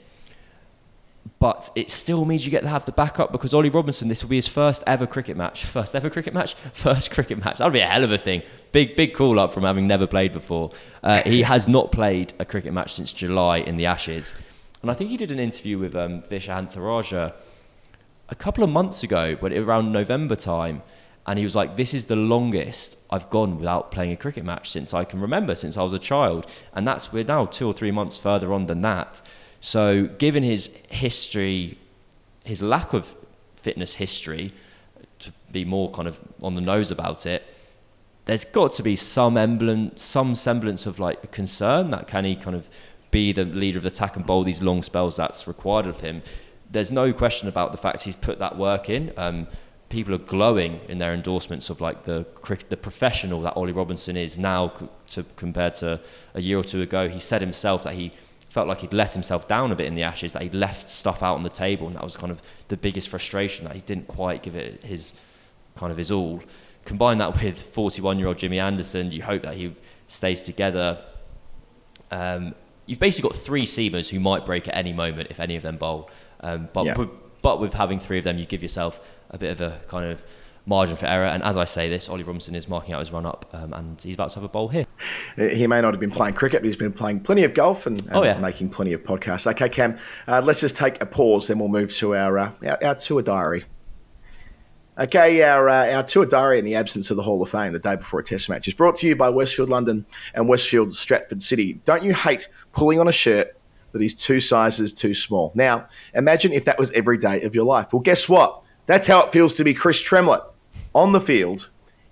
but 1.41 1.71
it 1.77 1.91
still 1.91 2.25
means 2.25 2.45
you 2.45 2.51
get 2.51 2.63
to 2.63 2.69
have 2.69 2.85
the 2.85 2.93
backup 2.93 3.31
because 3.31 3.55
Ollie 3.55 3.71
Robinson, 3.71 4.09
this 4.09 4.23
will 4.23 4.31
be 4.31 4.37
his 4.37 4.49
first 4.49 4.83
ever 4.87 5.07
cricket 5.07 5.37
match. 5.37 5.65
First 5.65 5.95
ever 5.95 6.11
cricket 6.11 6.35
match? 6.35 6.55
First 6.73 7.11
cricket 7.11 7.43
match. 7.45 7.59
That'll 7.59 7.73
be 7.73 7.81
a 7.81 7.87
hell 7.87 8.03
of 8.03 8.11
a 8.11 8.19
thing. 8.19 8.43
Big, 8.73 8.97
big 8.97 9.15
call 9.15 9.39
up 9.39 9.53
from 9.53 9.63
having 9.63 9.87
never 9.87 10.07
played 10.07 10.33
before. 10.33 10.71
Uh, 11.03 11.23
he 11.23 11.43
has 11.53 11.69
not 11.69 11.93
played 11.93 12.33
a 12.39 12.45
cricket 12.45 12.73
match 12.73 12.95
since 12.95 13.13
July 13.13 13.59
in 13.59 13.77
the 13.77 13.87
Ashes. 13.87 14.35
And 14.83 14.91
I 14.91 14.95
think 14.95 15.11
he 15.11 15.17
did 15.17 15.31
an 15.31 15.39
interview 15.39 15.79
with 15.79 15.95
um, 15.95 16.23
Viswanatha 16.23 17.35
a 18.29 18.35
couple 18.35 18.65
of 18.65 18.71
months 18.71 19.03
ago, 19.03 19.37
but 19.41 19.53
around 19.53 19.93
November 19.93 20.37
time. 20.37 20.83
And 21.27 21.39
he 21.39 21.45
was 21.45 21.55
like, 21.55 21.77
This 21.77 21.95
is 21.95 22.07
the 22.07 22.17
longest 22.17 22.97
I've 23.11 23.29
gone 23.31 23.59
without 23.59 23.91
playing 23.91 24.13
a 24.13 24.17
cricket 24.17 24.45
match 24.45 24.71
since 24.71 24.93
I 24.95 25.05
can 25.05 25.21
remember, 25.21 25.55
since 25.55 25.77
I 25.77 25.83
was 25.83 25.93
a 25.93 25.99
child. 25.99 26.51
And 26.73 26.87
that's, 26.87 27.13
we're 27.13 27.25
now 27.25 27.47
two 27.47 27.67
or 27.67 27.73
three 27.73 27.91
months 27.91 28.19
further 28.19 28.53
on 28.53 28.67
than 28.67 28.81
that. 28.81 29.23
So, 29.61 30.07
given 30.07 30.43
his 30.43 30.69
history, 30.89 31.79
his 32.45 32.63
lack 32.63 32.93
of 32.93 33.15
fitness 33.57 33.95
history, 33.95 34.53
to 35.19 35.33
be 35.51 35.65
more 35.65 35.91
kind 35.91 36.07
of 36.07 36.21
on 36.43 36.55
the 36.55 36.61
nose 36.61 36.91
about 36.91 37.27
it, 37.27 37.45
there's 38.25 38.45
got 38.45 38.73
to 38.75 38.83
be 38.83 38.95
some 38.95 39.37
emblem, 39.37 39.93
some 39.97 40.35
semblance 40.35 40.87
of 40.87 40.99
like 40.99 41.33
concern 41.33 41.91
that 41.91 42.07
can 42.07 42.25
he 42.25 42.37
kind 42.37 42.55
of 42.55 42.69
be 43.11 43.33
the 43.33 43.45
leader 43.45 43.79
of 43.79 43.83
the 43.83 43.89
attack 43.89 44.17
and 44.17 44.27
bowl 44.27 44.45
these 44.45 44.63
long 44.63 44.83
spells 44.83 45.17
that's 45.17 45.49
required 45.49 45.87
of 45.87 46.01
him. 46.01 46.23
There's 46.71 46.93
no 46.93 47.13
question 47.13 47.49
about 47.49 47.73
the 47.73 47.79
fact 47.79 48.03
he's 48.03 48.17
put 48.17 48.39
that 48.39 48.59
work 48.59 48.91
in. 48.91 49.13
Um, 49.17 49.47
people 49.89 50.15
are 50.15 50.19
glowing 50.19 50.81
in 50.89 50.99
their 50.99 51.15
endorsements 51.15 51.71
of 51.71 51.81
like 51.81 52.05
the 52.05 52.27
the 52.69 52.77
professional 52.77 53.41
that 53.43 53.55
Ollie 53.57 53.73
Robinson 53.73 54.17
is 54.17 54.37
now 54.37 54.73
to 55.11 55.23
compared 55.37 55.75
to 55.77 56.01
a 56.35 56.43
year 56.43 56.59
or 56.59 56.65
two 56.65 56.83
ago. 56.83 57.09
He 57.09 57.21
said 57.21 57.41
himself 57.41 57.85
that 57.85 57.95
he 57.95 58.13
felt 58.49 58.67
like 58.67 58.81
he'd 58.81 58.93
let 58.93 59.13
himself 59.13 59.47
down 59.47 59.73
a 59.73 59.75
bit 59.75 59.87
in 59.87 59.95
the 59.95 60.03
Ashes, 60.03 60.33
that 60.33 60.43
he'd 60.43 60.55
left 60.55 60.89
stuff 60.89 61.23
out 61.23 61.35
on 61.35 61.43
the 61.43 61.51
table, 61.51 61.87
and 61.87 61.97
that 61.97 62.03
was 62.03 62.17
kind 62.17 62.33
of 62.33 62.43
the 62.69 62.77
biggest 62.77 63.09
frustration 63.09 63.65
that 63.67 63.75
he 63.75 63.81
didn't 63.83 64.09
quite 64.09 64.43
give 64.43 64.55
it 64.55 64.83
his 64.85 65.13
kind 65.77 65.93
of 65.93 65.99
his 65.99 66.11
all. 66.11 66.41
Combine 66.85 67.19
that 67.19 67.35
with 67.43 67.75
41-year-old 67.75 68.39
Jimmy 68.39 68.59
Anderson, 68.59 69.13
you 69.13 69.23
hope 69.23 69.43
that 69.43 69.55
he 69.55 69.75
stays 70.07 70.41
together. 70.41 70.99
Um, 72.11 72.55
you've 72.87 72.99
basically 72.99 73.29
got 73.29 73.39
three 73.39 73.67
seamers 73.67 74.09
who 74.09 74.19
might 74.19 74.47
break 74.47 74.67
at 74.67 74.75
any 74.75 74.93
moment 74.93 75.29
if 75.31 75.41
any 75.41 75.57
of 75.57 75.63
them 75.63 75.77
bowl. 75.77 76.11
Um, 76.41 76.69
but, 76.73 76.87
yeah. 76.87 77.07
but 77.43 77.61
with 77.61 77.75
having 77.75 78.01
three 78.01 78.19
of 78.19 78.25
them, 78.25 78.39
you 78.39 78.47
give 78.47 78.63
yourself 78.63 79.07
a 79.31 79.37
bit 79.37 79.51
of 79.51 79.61
a 79.61 79.81
kind 79.89 80.11
of 80.11 80.25
margin 80.69 80.97
for 80.97 81.07
error. 81.07 81.25
And 81.25 81.43
as 81.43 81.57
I 81.57 81.65
say 81.65 81.89
this, 81.89 82.09
Ollie 82.09 82.23
Robinson 82.23 82.55
is 82.55 82.69
marking 82.69 82.95
out 82.95 83.01
his 83.01 83.11
run 83.11 83.27
up, 83.27 83.49
um, 83.53 83.73
and 83.73 84.01
he's 84.01 84.15
about 84.15 84.31
to 84.31 84.35
have 84.37 84.45
a 84.45 84.49
bowl 84.49 84.69
here. 84.69 84.85
He 85.37 85.67
may 85.67 85.81
not 85.81 85.95
have 85.95 86.01
been 86.01 86.11
playing 86.11 86.35
cricket, 86.35 86.61
but 86.61 86.67
he's 86.67 86.77
been 86.77 86.93
playing 86.93 87.21
plenty 87.21 87.45
of 87.45 87.55
golf 87.55 87.87
and, 87.87 88.01
and 88.03 88.15
oh, 88.15 88.23
yeah. 88.23 88.39
making 88.39 88.69
plenty 88.71 88.93
of 88.93 89.03
podcasts. 89.03 89.51
Okay, 89.51 89.69
Cam, 89.69 89.99
uh, 90.27 90.43
let's 90.45 90.61
just 90.61 90.77
take 90.77 91.03
a 91.03 91.07
pause, 91.07 91.49
then 91.49 91.59
we'll 91.59 91.69
move 91.69 91.93
to 91.95 92.15
our 92.15 92.39
uh, 92.39 92.53
our, 92.65 92.85
our, 92.85 92.95
tour 92.95 93.23
diary. 93.23 93.65
Okay, 94.99 95.43
our, 95.43 95.69
uh, 95.69 95.95
our 95.95 96.03
tour 96.03 96.27
diary 96.27 96.59
in 96.59 96.65
the 96.65 96.75
absence 96.75 97.11
of 97.11 97.17
the 97.17 97.23
Hall 97.23 97.41
of 97.41 97.49
Fame 97.49 97.73
the 97.73 97.79
day 97.79 97.97
before 97.97 98.21
a 98.21 98.25
test 98.25 98.49
match 98.49 98.67
is 98.67 98.75
brought 98.75 98.97
to 98.97 99.07
you 99.07 99.17
by 99.17 99.29
Westfield 99.29 99.69
London 99.69 100.05
and 100.35 100.49
Westfield 100.49 100.95
Stratford 100.95 101.43
City. 101.43 101.75
Don't 101.85 102.03
you 102.03 102.13
hate 102.13 102.49
pulling 102.73 102.99
on 102.99 103.07
a 103.07 103.13
shirt 103.13 103.57
that 103.93 104.03
is 104.03 104.15
two 104.15 104.41
sizes 104.41 104.93
too 104.93 105.15
small. 105.15 105.53
Now, 105.55 105.87
imagine 106.15 106.53
if 106.53 106.65
that 106.67 106.79
was 106.79 106.91
every 106.93 107.17
day 107.17 107.43
of 107.43 107.55
your 107.55 107.65
life. 107.65 107.93
Well, 107.93 108.03
guess 108.03 108.29
what? 108.29 108.61
That's 108.87 109.07
how 109.07 109.25
it 109.25 109.33
feels 109.33 109.55
to 109.55 109.65
be 109.65 109.73
Chris 109.73 110.01
Tremlett 110.01 110.43
on 110.95 111.13
the 111.13 111.21
field, 111.21 111.71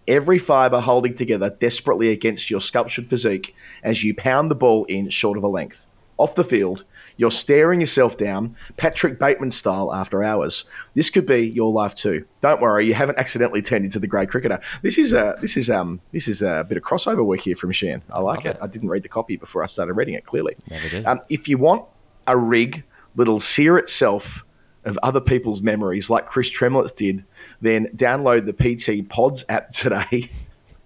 every 0.08 0.38
fibre 0.38 0.80
holding 0.80 1.14
together 1.14 1.50
desperately 1.50 2.10
against 2.10 2.50
your 2.50 2.60
sculptured 2.60 3.06
physique 3.06 3.54
as 3.82 4.04
you 4.04 4.14
pound 4.14 4.50
the 4.50 4.54
ball 4.54 4.84
in 4.84 5.08
short 5.08 5.36
of 5.38 5.44
a 5.44 5.48
length. 5.48 5.86
Off 6.18 6.34
the 6.34 6.44
field, 6.44 6.84
you're 7.18 7.30
staring 7.30 7.78
yourself 7.78 8.16
down, 8.16 8.56
Patrick 8.78 9.18
Bateman 9.18 9.50
style, 9.50 9.92
after 9.92 10.24
hours. 10.24 10.64
This 10.94 11.10
could 11.10 11.26
be 11.26 11.46
your 11.50 11.70
life 11.70 11.94
too. 11.94 12.24
Don't 12.40 12.62
worry, 12.62 12.86
you 12.86 12.94
haven't 12.94 13.18
accidentally 13.18 13.60
turned 13.60 13.84
into 13.84 13.98
the 13.98 14.06
great 14.06 14.30
cricketer. 14.30 14.58
This 14.80 14.96
is 14.96 15.12
a 15.12 15.36
this 15.42 15.58
is 15.58 15.68
um 15.68 16.00
this 16.12 16.26
is 16.26 16.40
a 16.40 16.64
bit 16.66 16.78
of 16.78 16.84
crossover 16.84 17.22
work 17.22 17.40
here 17.40 17.54
from 17.54 17.70
Shan. 17.70 18.02
I 18.10 18.20
like 18.20 18.44
Love 18.44 18.46
it. 18.46 18.56
it. 18.56 18.58
I 18.62 18.66
didn't 18.66 18.88
read 18.88 19.02
the 19.02 19.10
copy 19.10 19.36
before 19.36 19.62
I 19.62 19.66
started 19.66 19.92
reading 19.92 20.14
it. 20.14 20.24
Clearly, 20.24 20.56
Never 20.70 20.88
did. 20.88 21.04
Um, 21.04 21.20
if 21.28 21.50
you 21.50 21.58
want 21.58 21.84
a 22.26 22.36
rig 22.38 22.84
that'll 23.14 23.38
sear 23.40 23.76
itself 23.76 24.45
of 24.86 24.98
other 25.02 25.20
people's 25.20 25.62
memories, 25.62 26.08
like 26.08 26.26
Chris 26.26 26.48
Tremlett's 26.48 26.92
did, 26.92 27.24
then 27.60 27.86
download 27.94 28.46
the 28.46 28.52
PT 28.54 29.08
Pods 29.08 29.44
app 29.48 29.68
today. 29.70 30.30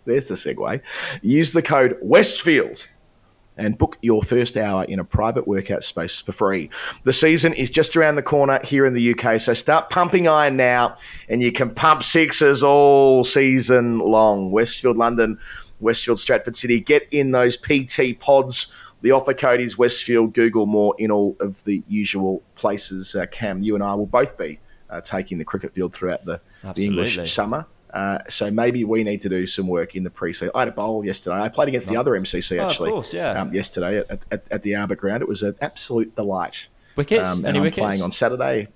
There's 0.06 0.28
the 0.28 0.34
segue. 0.34 0.80
Use 1.22 1.52
the 1.52 1.62
code 1.62 1.96
Westfield 2.00 2.88
and 3.56 3.76
book 3.76 3.98
your 4.00 4.22
first 4.22 4.56
hour 4.56 4.84
in 4.84 4.98
a 4.98 5.04
private 5.04 5.46
workout 5.46 5.84
space 5.84 6.18
for 6.20 6.32
free. 6.32 6.70
The 7.04 7.12
season 7.12 7.52
is 7.52 7.68
just 7.68 7.94
around 7.94 8.16
the 8.16 8.22
corner 8.22 8.58
here 8.64 8.86
in 8.86 8.94
the 8.94 9.14
UK, 9.14 9.38
so 9.38 9.52
start 9.52 9.90
pumping 9.90 10.26
iron 10.26 10.56
now, 10.56 10.96
and 11.28 11.42
you 11.42 11.52
can 11.52 11.74
pump 11.74 12.02
sixes 12.02 12.62
all 12.62 13.22
season 13.22 13.98
long. 13.98 14.50
Westfield 14.50 14.96
London, 14.96 15.38
Westfield 15.78 16.18
Stratford 16.18 16.56
City, 16.56 16.80
get 16.80 17.06
in 17.10 17.32
those 17.32 17.58
PT 17.58 18.18
pods. 18.18 18.72
The 19.02 19.12
offer 19.12 19.32
code 19.34 19.60
is 19.60 19.78
Westfield. 19.78 20.34
Google 20.34 20.66
more 20.66 20.94
in 20.98 21.10
all 21.10 21.36
of 21.40 21.64
the 21.64 21.82
usual 21.88 22.42
places. 22.54 23.14
Uh, 23.14 23.26
Cam, 23.26 23.62
you 23.62 23.74
and 23.74 23.82
I 23.84 23.94
will 23.94 24.06
both 24.06 24.36
be 24.36 24.60
uh, 24.90 25.00
taking 25.00 25.38
the 25.38 25.44
cricket 25.44 25.72
field 25.72 25.94
throughout 25.94 26.24
the, 26.24 26.40
the 26.74 26.84
English 26.84 27.18
summer. 27.32 27.66
Uh, 27.92 28.18
so 28.28 28.50
maybe 28.50 28.84
we 28.84 29.02
need 29.02 29.20
to 29.22 29.28
do 29.28 29.46
some 29.46 29.66
work 29.66 29.96
in 29.96 30.04
the 30.04 30.10
pre-season. 30.10 30.50
I 30.54 30.60
had 30.60 30.68
a 30.68 30.72
bowl 30.72 31.04
yesterday. 31.04 31.36
I 31.36 31.48
played 31.48 31.68
against 31.68 31.88
the 31.88 31.96
other 31.96 32.12
MCC 32.12 32.58
Oh, 32.58 32.64
of 32.64 32.70
actually. 32.70 32.90
course, 32.90 33.12
yeah. 33.12 33.32
Um, 33.40 33.52
yesterday 33.52 33.98
at, 34.08 34.24
at, 34.30 34.44
at 34.50 34.62
the 34.62 34.74
Albert 34.74 34.96
Ground, 34.98 35.22
it 35.22 35.28
was 35.28 35.42
an 35.42 35.56
absolute 35.60 36.14
delight. 36.14 36.68
Wickets? 36.94 37.26
Um, 37.28 37.38
and 37.38 37.46
Any 37.48 37.58
I'm 37.58 37.64
wickets? 37.64 37.78
playing 37.84 38.02
on 38.02 38.12
Saturday. 38.12 38.68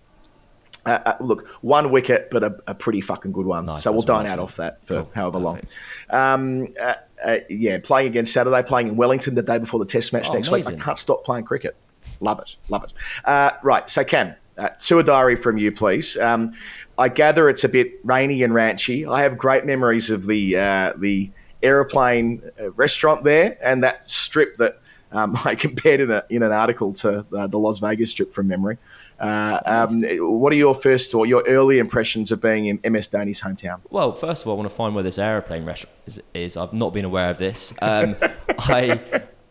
Uh, 0.86 0.98
uh, 1.06 1.16
look, 1.20 1.48
one 1.62 1.90
wicket, 1.90 2.28
but 2.30 2.44
a, 2.44 2.56
a 2.66 2.74
pretty 2.74 3.00
fucking 3.00 3.32
good 3.32 3.46
one. 3.46 3.66
Nice, 3.66 3.82
so 3.82 3.92
we'll 3.92 4.02
dine 4.02 4.26
out 4.26 4.38
off 4.38 4.56
that 4.56 4.84
for 4.86 5.02
Cool, 5.02 5.10
however 5.14 5.40
perfect. 5.40 5.76
long. 6.10 6.20
Um, 6.20 6.68
uh, 6.82 6.94
uh, 7.24 7.38
yeah, 7.48 7.78
playing 7.82 8.08
against 8.08 8.32
Saturday, 8.32 8.62
playing 8.62 8.88
in 8.88 8.96
Wellington 8.96 9.34
the 9.34 9.42
day 9.42 9.58
before 9.58 9.80
the 9.80 9.86
Test 9.86 10.12
match 10.12 10.28
Oh, 10.28 10.34
next 10.34 10.50
week. 10.50 10.66
I 10.66 10.74
can't 10.74 10.98
stop 10.98 11.24
playing 11.24 11.44
cricket. 11.46 11.76
Love 12.20 12.38
it, 12.40 12.56
love 12.68 12.84
it. 12.84 12.92
Uh, 13.24 13.52
right, 13.62 13.88
so 13.88 14.04
Cam, 14.04 14.34
uh, 14.58 14.68
to 14.80 14.98
a 14.98 15.02
diary 15.02 15.36
from 15.36 15.56
you, 15.58 15.72
please. 15.72 16.16
Um, 16.18 16.52
I 16.98 17.08
gather 17.08 17.48
it's 17.48 17.64
a 17.64 17.68
bit 17.68 17.92
rainy 18.04 18.42
and 18.42 18.52
Ranchi. 18.52 19.10
I 19.10 19.22
have 19.22 19.38
great 19.38 19.64
memories 19.64 20.10
of 20.10 20.26
the 20.26 20.56
uh, 20.56 20.92
the 20.96 21.30
aeroplane 21.62 22.42
restaurant 22.76 23.24
there 23.24 23.56
and 23.62 23.82
that 23.82 24.08
strip 24.08 24.58
that 24.58 24.80
um, 25.12 25.36
I 25.44 25.54
compared 25.54 26.00
in, 26.00 26.10
a, 26.10 26.24
in 26.28 26.42
an 26.42 26.52
article 26.52 26.92
to 26.94 27.24
the 27.30 27.58
Las 27.58 27.80
Vegas 27.80 28.10
strip 28.10 28.32
from 28.34 28.48
memory. 28.48 28.76
Uh, 29.18 29.60
um, 29.64 30.02
what 30.38 30.52
are 30.52 30.56
your 30.56 30.74
first 30.74 31.14
or 31.14 31.26
your 31.26 31.42
early 31.46 31.78
impressions 31.78 32.32
of 32.32 32.40
being 32.40 32.66
in 32.66 32.80
MS 32.92 33.08
Dhoni's 33.08 33.40
hometown? 33.40 33.80
Well, 33.90 34.12
first 34.12 34.42
of 34.42 34.48
all, 34.48 34.54
I 34.54 34.56
want 34.58 34.68
to 34.68 34.74
find 34.74 34.94
where 34.94 35.04
this 35.04 35.18
aeroplane 35.18 35.64
restaurant 35.64 35.96
is. 36.06 36.20
is. 36.34 36.56
I've 36.56 36.72
not 36.72 36.92
been 36.92 37.04
aware 37.04 37.30
of 37.30 37.38
this. 37.38 37.72
Um, 37.80 38.16
I, 38.58 39.00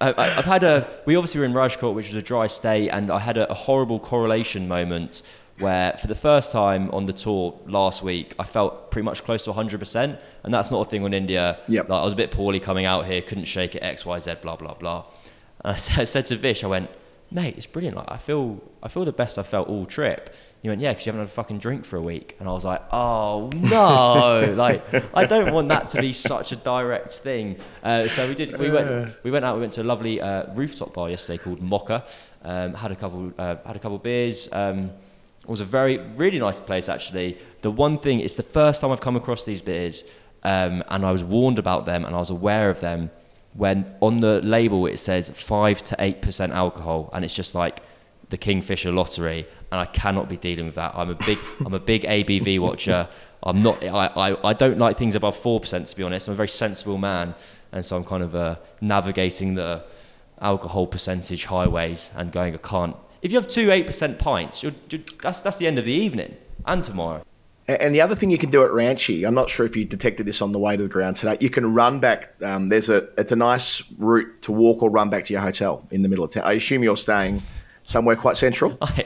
I, 0.01 0.13
I've 0.17 0.45
had 0.45 0.63
a. 0.63 0.87
We 1.05 1.15
obviously 1.15 1.39
were 1.39 1.45
in 1.45 1.53
Rajkot, 1.53 1.93
which 1.93 2.07
was 2.07 2.15
a 2.15 2.21
dry 2.21 2.47
state, 2.47 2.89
and 2.89 3.09
I 3.09 3.19
had 3.19 3.37
a, 3.37 3.49
a 3.49 3.53
horrible 3.53 3.99
correlation 3.99 4.67
moment 4.67 5.23
where, 5.59 5.93
for 5.93 6.07
the 6.07 6.15
first 6.15 6.51
time 6.51 6.89
on 6.91 7.05
the 7.05 7.13
tour 7.13 7.57
last 7.67 8.03
week, 8.03 8.33
I 8.39 8.43
felt 8.43 8.91
pretty 8.91 9.05
much 9.05 9.23
close 9.23 9.43
to 9.43 9.53
100%, 9.53 10.19
and 10.43 10.53
that's 10.53 10.71
not 10.71 10.87
a 10.87 10.89
thing 10.89 11.03
on 11.05 11.13
India. 11.13 11.59
Yep. 11.67 11.89
Like, 11.89 12.01
I 12.01 12.03
was 12.03 12.13
a 12.13 12.17
bit 12.17 12.31
poorly 12.31 12.59
coming 12.59 12.85
out 12.85 13.05
here, 13.05 13.21
couldn't 13.21 13.45
shake 13.45 13.75
it, 13.75 13.83
X, 13.83 14.05
Y, 14.05 14.19
Z, 14.19 14.35
blah 14.41 14.55
blah 14.55 14.73
blah. 14.73 15.05
I 15.63 15.75
said 15.77 16.27
to 16.27 16.35
Vish, 16.35 16.63
I 16.63 16.67
went, 16.67 16.89
mate, 17.33 17.55
it's 17.57 17.65
brilliant. 17.65 17.97
Like, 17.97 18.09
I 18.09 18.17
feel, 18.17 18.61
I 18.81 18.87
feel 18.87 19.05
the 19.05 19.11
best 19.11 19.37
I 19.37 19.43
felt 19.43 19.67
all 19.67 19.85
trip. 19.85 20.33
He 20.61 20.69
went, 20.69 20.79
yeah, 20.79 20.91
because 20.91 21.05
you 21.05 21.11
haven't 21.11 21.27
had 21.27 21.31
a 21.31 21.33
fucking 21.33 21.59
drink 21.59 21.83
for 21.83 21.97
a 21.97 22.01
week. 22.01 22.37
And 22.39 22.47
I 22.47 22.53
was 22.53 22.63
like, 22.63 22.81
oh 22.93 23.49
no, 23.53 24.53
like 24.57 24.81
I 25.13 25.25
don't 25.25 25.51
want 25.51 25.67
that 25.69 25.89
to 25.89 26.01
be 26.01 26.13
such 26.13 26.53
a 26.53 26.55
direct 26.55 27.15
thing. 27.17 27.57
Uh, 27.83 28.07
so 28.07 28.29
we 28.29 28.35
did. 28.35 28.57
We 28.57 28.69
went. 28.69 29.17
We 29.23 29.31
went 29.31 29.43
out. 29.43 29.55
We 29.55 29.61
went 29.61 29.73
to 29.73 29.81
a 29.81 29.83
lovely 29.83 30.21
uh, 30.21 30.53
rooftop 30.53 30.93
bar 30.93 31.09
yesterday 31.09 31.43
called 31.43 31.61
Mocha. 31.61 32.05
Um, 32.43 32.75
had 32.75 32.91
a 32.91 32.95
couple. 32.95 33.33
Uh, 33.37 33.57
had 33.65 33.75
a 33.75 33.79
couple 33.79 33.97
beers. 33.97 34.47
Um, 34.53 34.91
it 35.41 35.49
was 35.49 35.59
a 35.59 35.65
very 35.65 35.97
really 36.15 36.39
nice 36.39 36.61
place 36.61 36.87
actually. 36.87 37.37
The 37.61 37.71
one 37.71 37.99
thing, 37.99 38.21
it's 38.21 38.37
the 38.37 38.43
first 38.43 38.79
time 38.79 38.91
I've 38.91 39.01
come 39.01 39.17
across 39.17 39.43
these 39.43 39.61
beers, 39.61 40.05
um, 40.43 40.81
and 40.87 41.05
I 41.05 41.11
was 41.11 41.25
warned 41.25 41.59
about 41.59 41.85
them 41.85 42.05
and 42.05 42.15
I 42.15 42.19
was 42.19 42.29
aware 42.29 42.69
of 42.69 42.79
them 42.79 43.11
when 43.53 43.85
on 44.01 44.17
the 44.17 44.41
label 44.41 44.85
it 44.87 44.97
says 44.97 45.29
five 45.29 45.81
to 45.83 45.95
eight 45.99 46.21
percent 46.21 46.53
alcohol, 46.53 47.09
and 47.13 47.23
it's 47.23 47.33
just 47.33 47.55
like 47.55 47.81
the 48.29 48.37
Kingfisher 48.37 48.91
lottery, 48.91 49.45
and 49.71 49.79
I 49.79 49.85
cannot 49.85 50.27
be 50.27 50.37
dealing 50.37 50.65
with 50.65 50.75
that. 50.75 50.93
I'm 50.95 51.09
a 51.09 51.15
big, 51.15 51.37
I'm 51.65 51.73
a 51.73 51.79
big 51.79 52.03
ABV 52.03 52.59
watcher. 52.59 53.07
I'm 53.43 53.61
not, 53.61 53.83
I, 53.83 54.07
I, 54.07 54.49
I 54.49 54.53
don't 54.53 54.79
like 54.79 54.97
things 54.97 55.15
above 55.15 55.35
four 55.37 55.59
percent 55.59 55.87
to 55.87 55.95
be 55.95 56.03
honest. 56.03 56.27
I'm 56.27 56.33
a 56.33 56.35
very 56.35 56.47
sensible 56.47 56.97
man, 56.97 57.35
and 57.71 57.85
so 57.85 57.95
I'm 57.95 58.03
kind 58.03 58.23
of 58.23 58.35
uh, 58.35 58.55
navigating 58.81 59.53
the 59.55 59.83
alcohol 60.41 60.87
percentage 60.87 61.45
highways 61.45 62.11
and 62.15 62.31
going, 62.31 62.53
I 62.53 62.57
can't. 62.57 62.95
If 63.21 63.31
you 63.31 63.37
have 63.37 63.47
two 63.47 63.71
eight 63.71 63.87
percent 63.87 64.19
pints, 64.19 64.63
you're, 64.63 64.73
you're, 64.89 65.01
that's 65.21 65.41
that's 65.41 65.57
the 65.57 65.67
end 65.67 65.77
of 65.77 65.85
the 65.85 65.93
evening 65.93 66.35
and 66.65 66.83
tomorrow. 66.83 67.23
And 67.67 67.95
the 67.95 68.01
other 68.01 68.13
thing 68.13 68.29
you 68.29 68.37
can 68.37 68.49
do 68.49 68.63
at 68.65 68.71
Ranchi, 68.71 69.25
I'm 69.25 69.33
not 69.33 69.49
sure 69.49 69.65
if 69.65 69.75
you 69.77 69.85
detected 69.85 70.25
this 70.25 70.41
on 70.41 70.51
the 70.51 70.59
way 70.59 70.75
to 70.75 70.83
the 70.83 70.89
ground 70.89 71.15
today. 71.15 71.37
You 71.39 71.49
can 71.49 71.73
run 71.73 72.01
back. 72.01 72.33
Um, 72.41 72.67
there's 72.67 72.89
a 72.89 73.07
it's 73.17 73.31
a 73.31 73.37
nice 73.37 73.81
route 73.97 74.41
to 74.41 74.51
walk 74.51 74.83
or 74.83 74.89
run 74.89 75.09
back 75.09 75.23
to 75.25 75.33
your 75.33 75.41
hotel 75.41 75.87
in 75.89 76.01
the 76.01 76.09
middle 76.09 76.25
of 76.25 76.31
town. 76.31 76.43
I 76.43 76.53
assume 76.53 76.83
you're 76.83 76.97
staying 76.97 77.41
somewhere 77.83 78.17
quite 78.17 78.35
central. 78.35 78.77
I, 78.81 79.02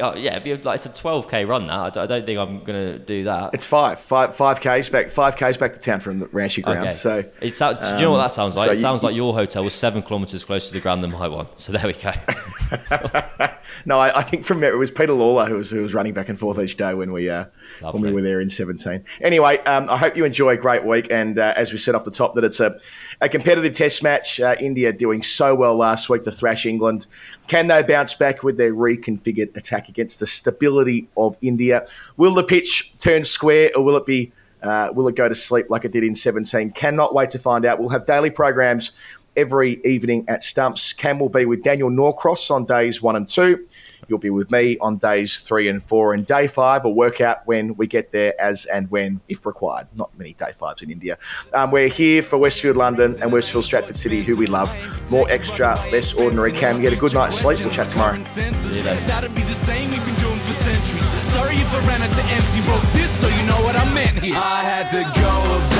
oh, 0.00 0.14
yeah, 0.14 0.38
like 0.62 0.76
it's 0.76 0.86
a 0.86 0.90
12k 0.90 1.46
run. 1.48 1.66
That 1.66 1.96
I 1.96 2.06
don't, 2.06 2.26
think 2.26 2.38
I'm 2.38 2.62
gonna 2.64 2.98
do 2.98 3.24
that. 3.24 3.54
It's 3.54 3.66
five, 3.66 4.00
five, 4.00 4.34
five 4.34 4.60
k's 4.60 4.88
back, 4.88 5.10
five 5.10 5.36
k's 5.36 5.56
back 5.56 5.74
to 5.74 5.80
town 5.80 6.00
from 6.00 6.18
the 6.20 6.26
Ranchi 6.26 6.62
ground. 6.62 6.80
Okay. 6.80 6.94
So 6.94 7.24
it 7.40 7.54
sounds, 7.54 7.80
do 7.80 7.94
you 7.96 8.02
know 8.02 8.12
what 8.12 8.18
that 8.18 8.32
sounds 8.32 8.56
like? 8.56 8.66
so 8.66 8.70
it 8.72 8.74
you- 8.74 8.80
sounds 8.80 9.02
like 9.02 9.14
your 9.14 9.34
hotel 9.34 9.64
was 9.64 9.74
seven 9.74 10.02
kilometres 10.02 10.44
closer 10.44 10.68
to 10.68 10.72
the 10.74 10.80
ground 10.80 11.02
than 11.02 11.12
my 11.12 11.28
one. 11.28 11.46
So 11.56 11.72
there 11.72 11.86
we 11.86 11.92
go. 11.94 12.12
no, 13.84 13.98
I, 13.98 14.18
I 14.18 14.22
think 14.22 14.44
from 14.44 14.60
there 14.60 14.72
it 14.72 14.78
was 14.78 14.90
Peter 14.90 15.12
Lawler 15.12 15.46
who 15.46 15.56
was 15.56 15.70
who 15.70 15.82
was 15.82 15.94
running 15.94 16.12
back 16.12 16.28
and 16.28 16.38
forth 16.38 16.58
each 16.58 16.76
day 16.76 16.94
when 16.94 17.12
we 17.12 17.30
uh, 17.30 17.46
when 17.80 18.02
we 18.02 18.12
were 18.12 18.22
there 18.22 18.40
in 18.40 18.48
17. 18.48 19.04
Anyway, 19.20 19.58
um, 19.58 19.88
I 19.90 19.96
hope 19.96 20.16
you 20.16 20.24
enjoy 20.24 20.50
a 20.50 20.56
great 20.56 20.84
week, 20.84 21.08
and 21.10 21.38
uh, 21.38 21.54
as 21.56 21.72
we 21.72 21.78
said 21.78 21.94
off 21.94 22.04
the 22.04 22.10
top, 22.10 22.34
that 22.34 22.44
it's 22.44 22.60
a, 22.60 22.78
a 23.20 23.28
competitive 23.28 23.72
Test 23.72 24.02
match. 24.02 24.40
Uh, 24.40 24.56
India 24.60 24.92
doing 24.92 25.22
so 25.22 25.54
well 25.54 25.76
last 25.76 26.08
week 26.08 26.22
to 26.22 26.32
thrash 26.32 26.66
England. 26.66 27.06
Can 27.46 27.66
they 27.66 27.82
bounce 27.82 28.14
back 28.14 28.42
with 28.42 28.56
their 28.56 28.74
reconfigured 28.74 29.56
attack 29.56 29.88
against 29.88 30.20
the 30.20 30.26
stability 30.26 31.08
of 31.16 31.36
India? 31.42 31.86
Will 32.16 32.34
the 32.34 32.44
pitch 32.44 32.96
turn 32.98 33.24
square, 33.24 33.70
or 33.74 33.84
will 33.84 33.96
it 33.96 34.06
be? 34.06 34.32
Uh, 34.62 34.90
will 34.92 35.06
it 35.06 35.14
go 35.14 35.28
to 35.28 35.34
sleep 35.34 35.66
like 35.68 35.84
it 35.84 35.92
did 35.92 36.02
in 36.02 36.14
17? 36.14 36.72
Cannot 36.72 37.14
wait 37.14 37.30
to 37.30 37.38
find 37.38 37.64
out. 37.64 37.78
We'll 37.78 37.90
have 37.90 38.06
daily 38.06 38.30
programs 38.30 38.92
every 39.36 39.80
evening 39.84 40.24
at 40.28 40.42
Stumps. 40.42 40.92
Cam 40.92 41.18
will 41.18 41.28
be 41.28 41.44
with 41.44 41.62
Daniel 41.62 41.90
Norcross 41.90 42.50
on 42.50 42.64
days 42.64 43.02
one 43.02 43.16
and 43.16 43.28
two. 43.28 43.66
You'll 44.08 44.18
be 44.18 44.30
with 44.30 44.50
me 44.50 44.78
on 44.78 44.96
days 44.96 45.40
three 45.40 45.68
and 45.68 45.82
four. 45.82 46.14
And 46.14 46.24
day 46.24 46.46
five 46.46 46.84
will 46.84 46.94
work 46.94 47.20
out 47.20 47.46
when 47.46 47.76
we 47.76 47.86
get 47.86 48.12
there 48.12 48.40
as 48.40 48.66
and 48.66 48.90
when, 48.90 49.20
if 49.28 49.46
required. 49.46 49.88
Not 49.94 50.16
many 50.18 50.32
day 50.32 50.52
fives 50.58 50.82
in 50.82 50.90
India. 50.90 51.18
Um, 51.52 51.70
we're 51.70 51.88
here 51.88 52.22
for 52.22 52.38
Westfield 52.38 52.76
London 52.76 53.16
and 53.20 53.32
Westfield 53.32 53.64
Stratford 53.64 53.96
City, 53.96 54.22
who 54.22 54.36
we 54.36 54.46
love. 54.46 54.72
More 55.10 55.28
extra, 55.30 55.74
less 55.90 56.12
ordinary. 56.14 56.52
Cam, 56.52 56.80
get 56.80 56.92
a 56.92 56.96
good 56.96 57.14
night's 57.14 57.38
sleep. 57.38 57.60
We'll 57.60 57.70
chat 57.70 57.88
tomorrow. 57.88 58.18
That'll 58.22 59.30
be 59.30 59.42
the 59.42 59.54
same 59.54 59.90
we've 59.90 60.04
been 60.04 60.14
doing 60.16 60.38
for 60.40 60.52
centuries. 60.52 61.04
Sorry 61.32 61.56
if 61.56 61.74
I 61.74 61.86
ran 61.86 62.02
out 62.02 62.14
to 62.14 62.22
empty. 62.22 62.60
Wrote 62.68 62.92
this 62.92 63.10
so 63.20 63.28
you 63.28 63.46
know 63.46 63.60
what 63.62 63.76
I 63.76 63.94
meant 63.94 64.18
here. 64.22 64.36
I 64.36 64.62
had 64.62 64.90
to 64.90 65.75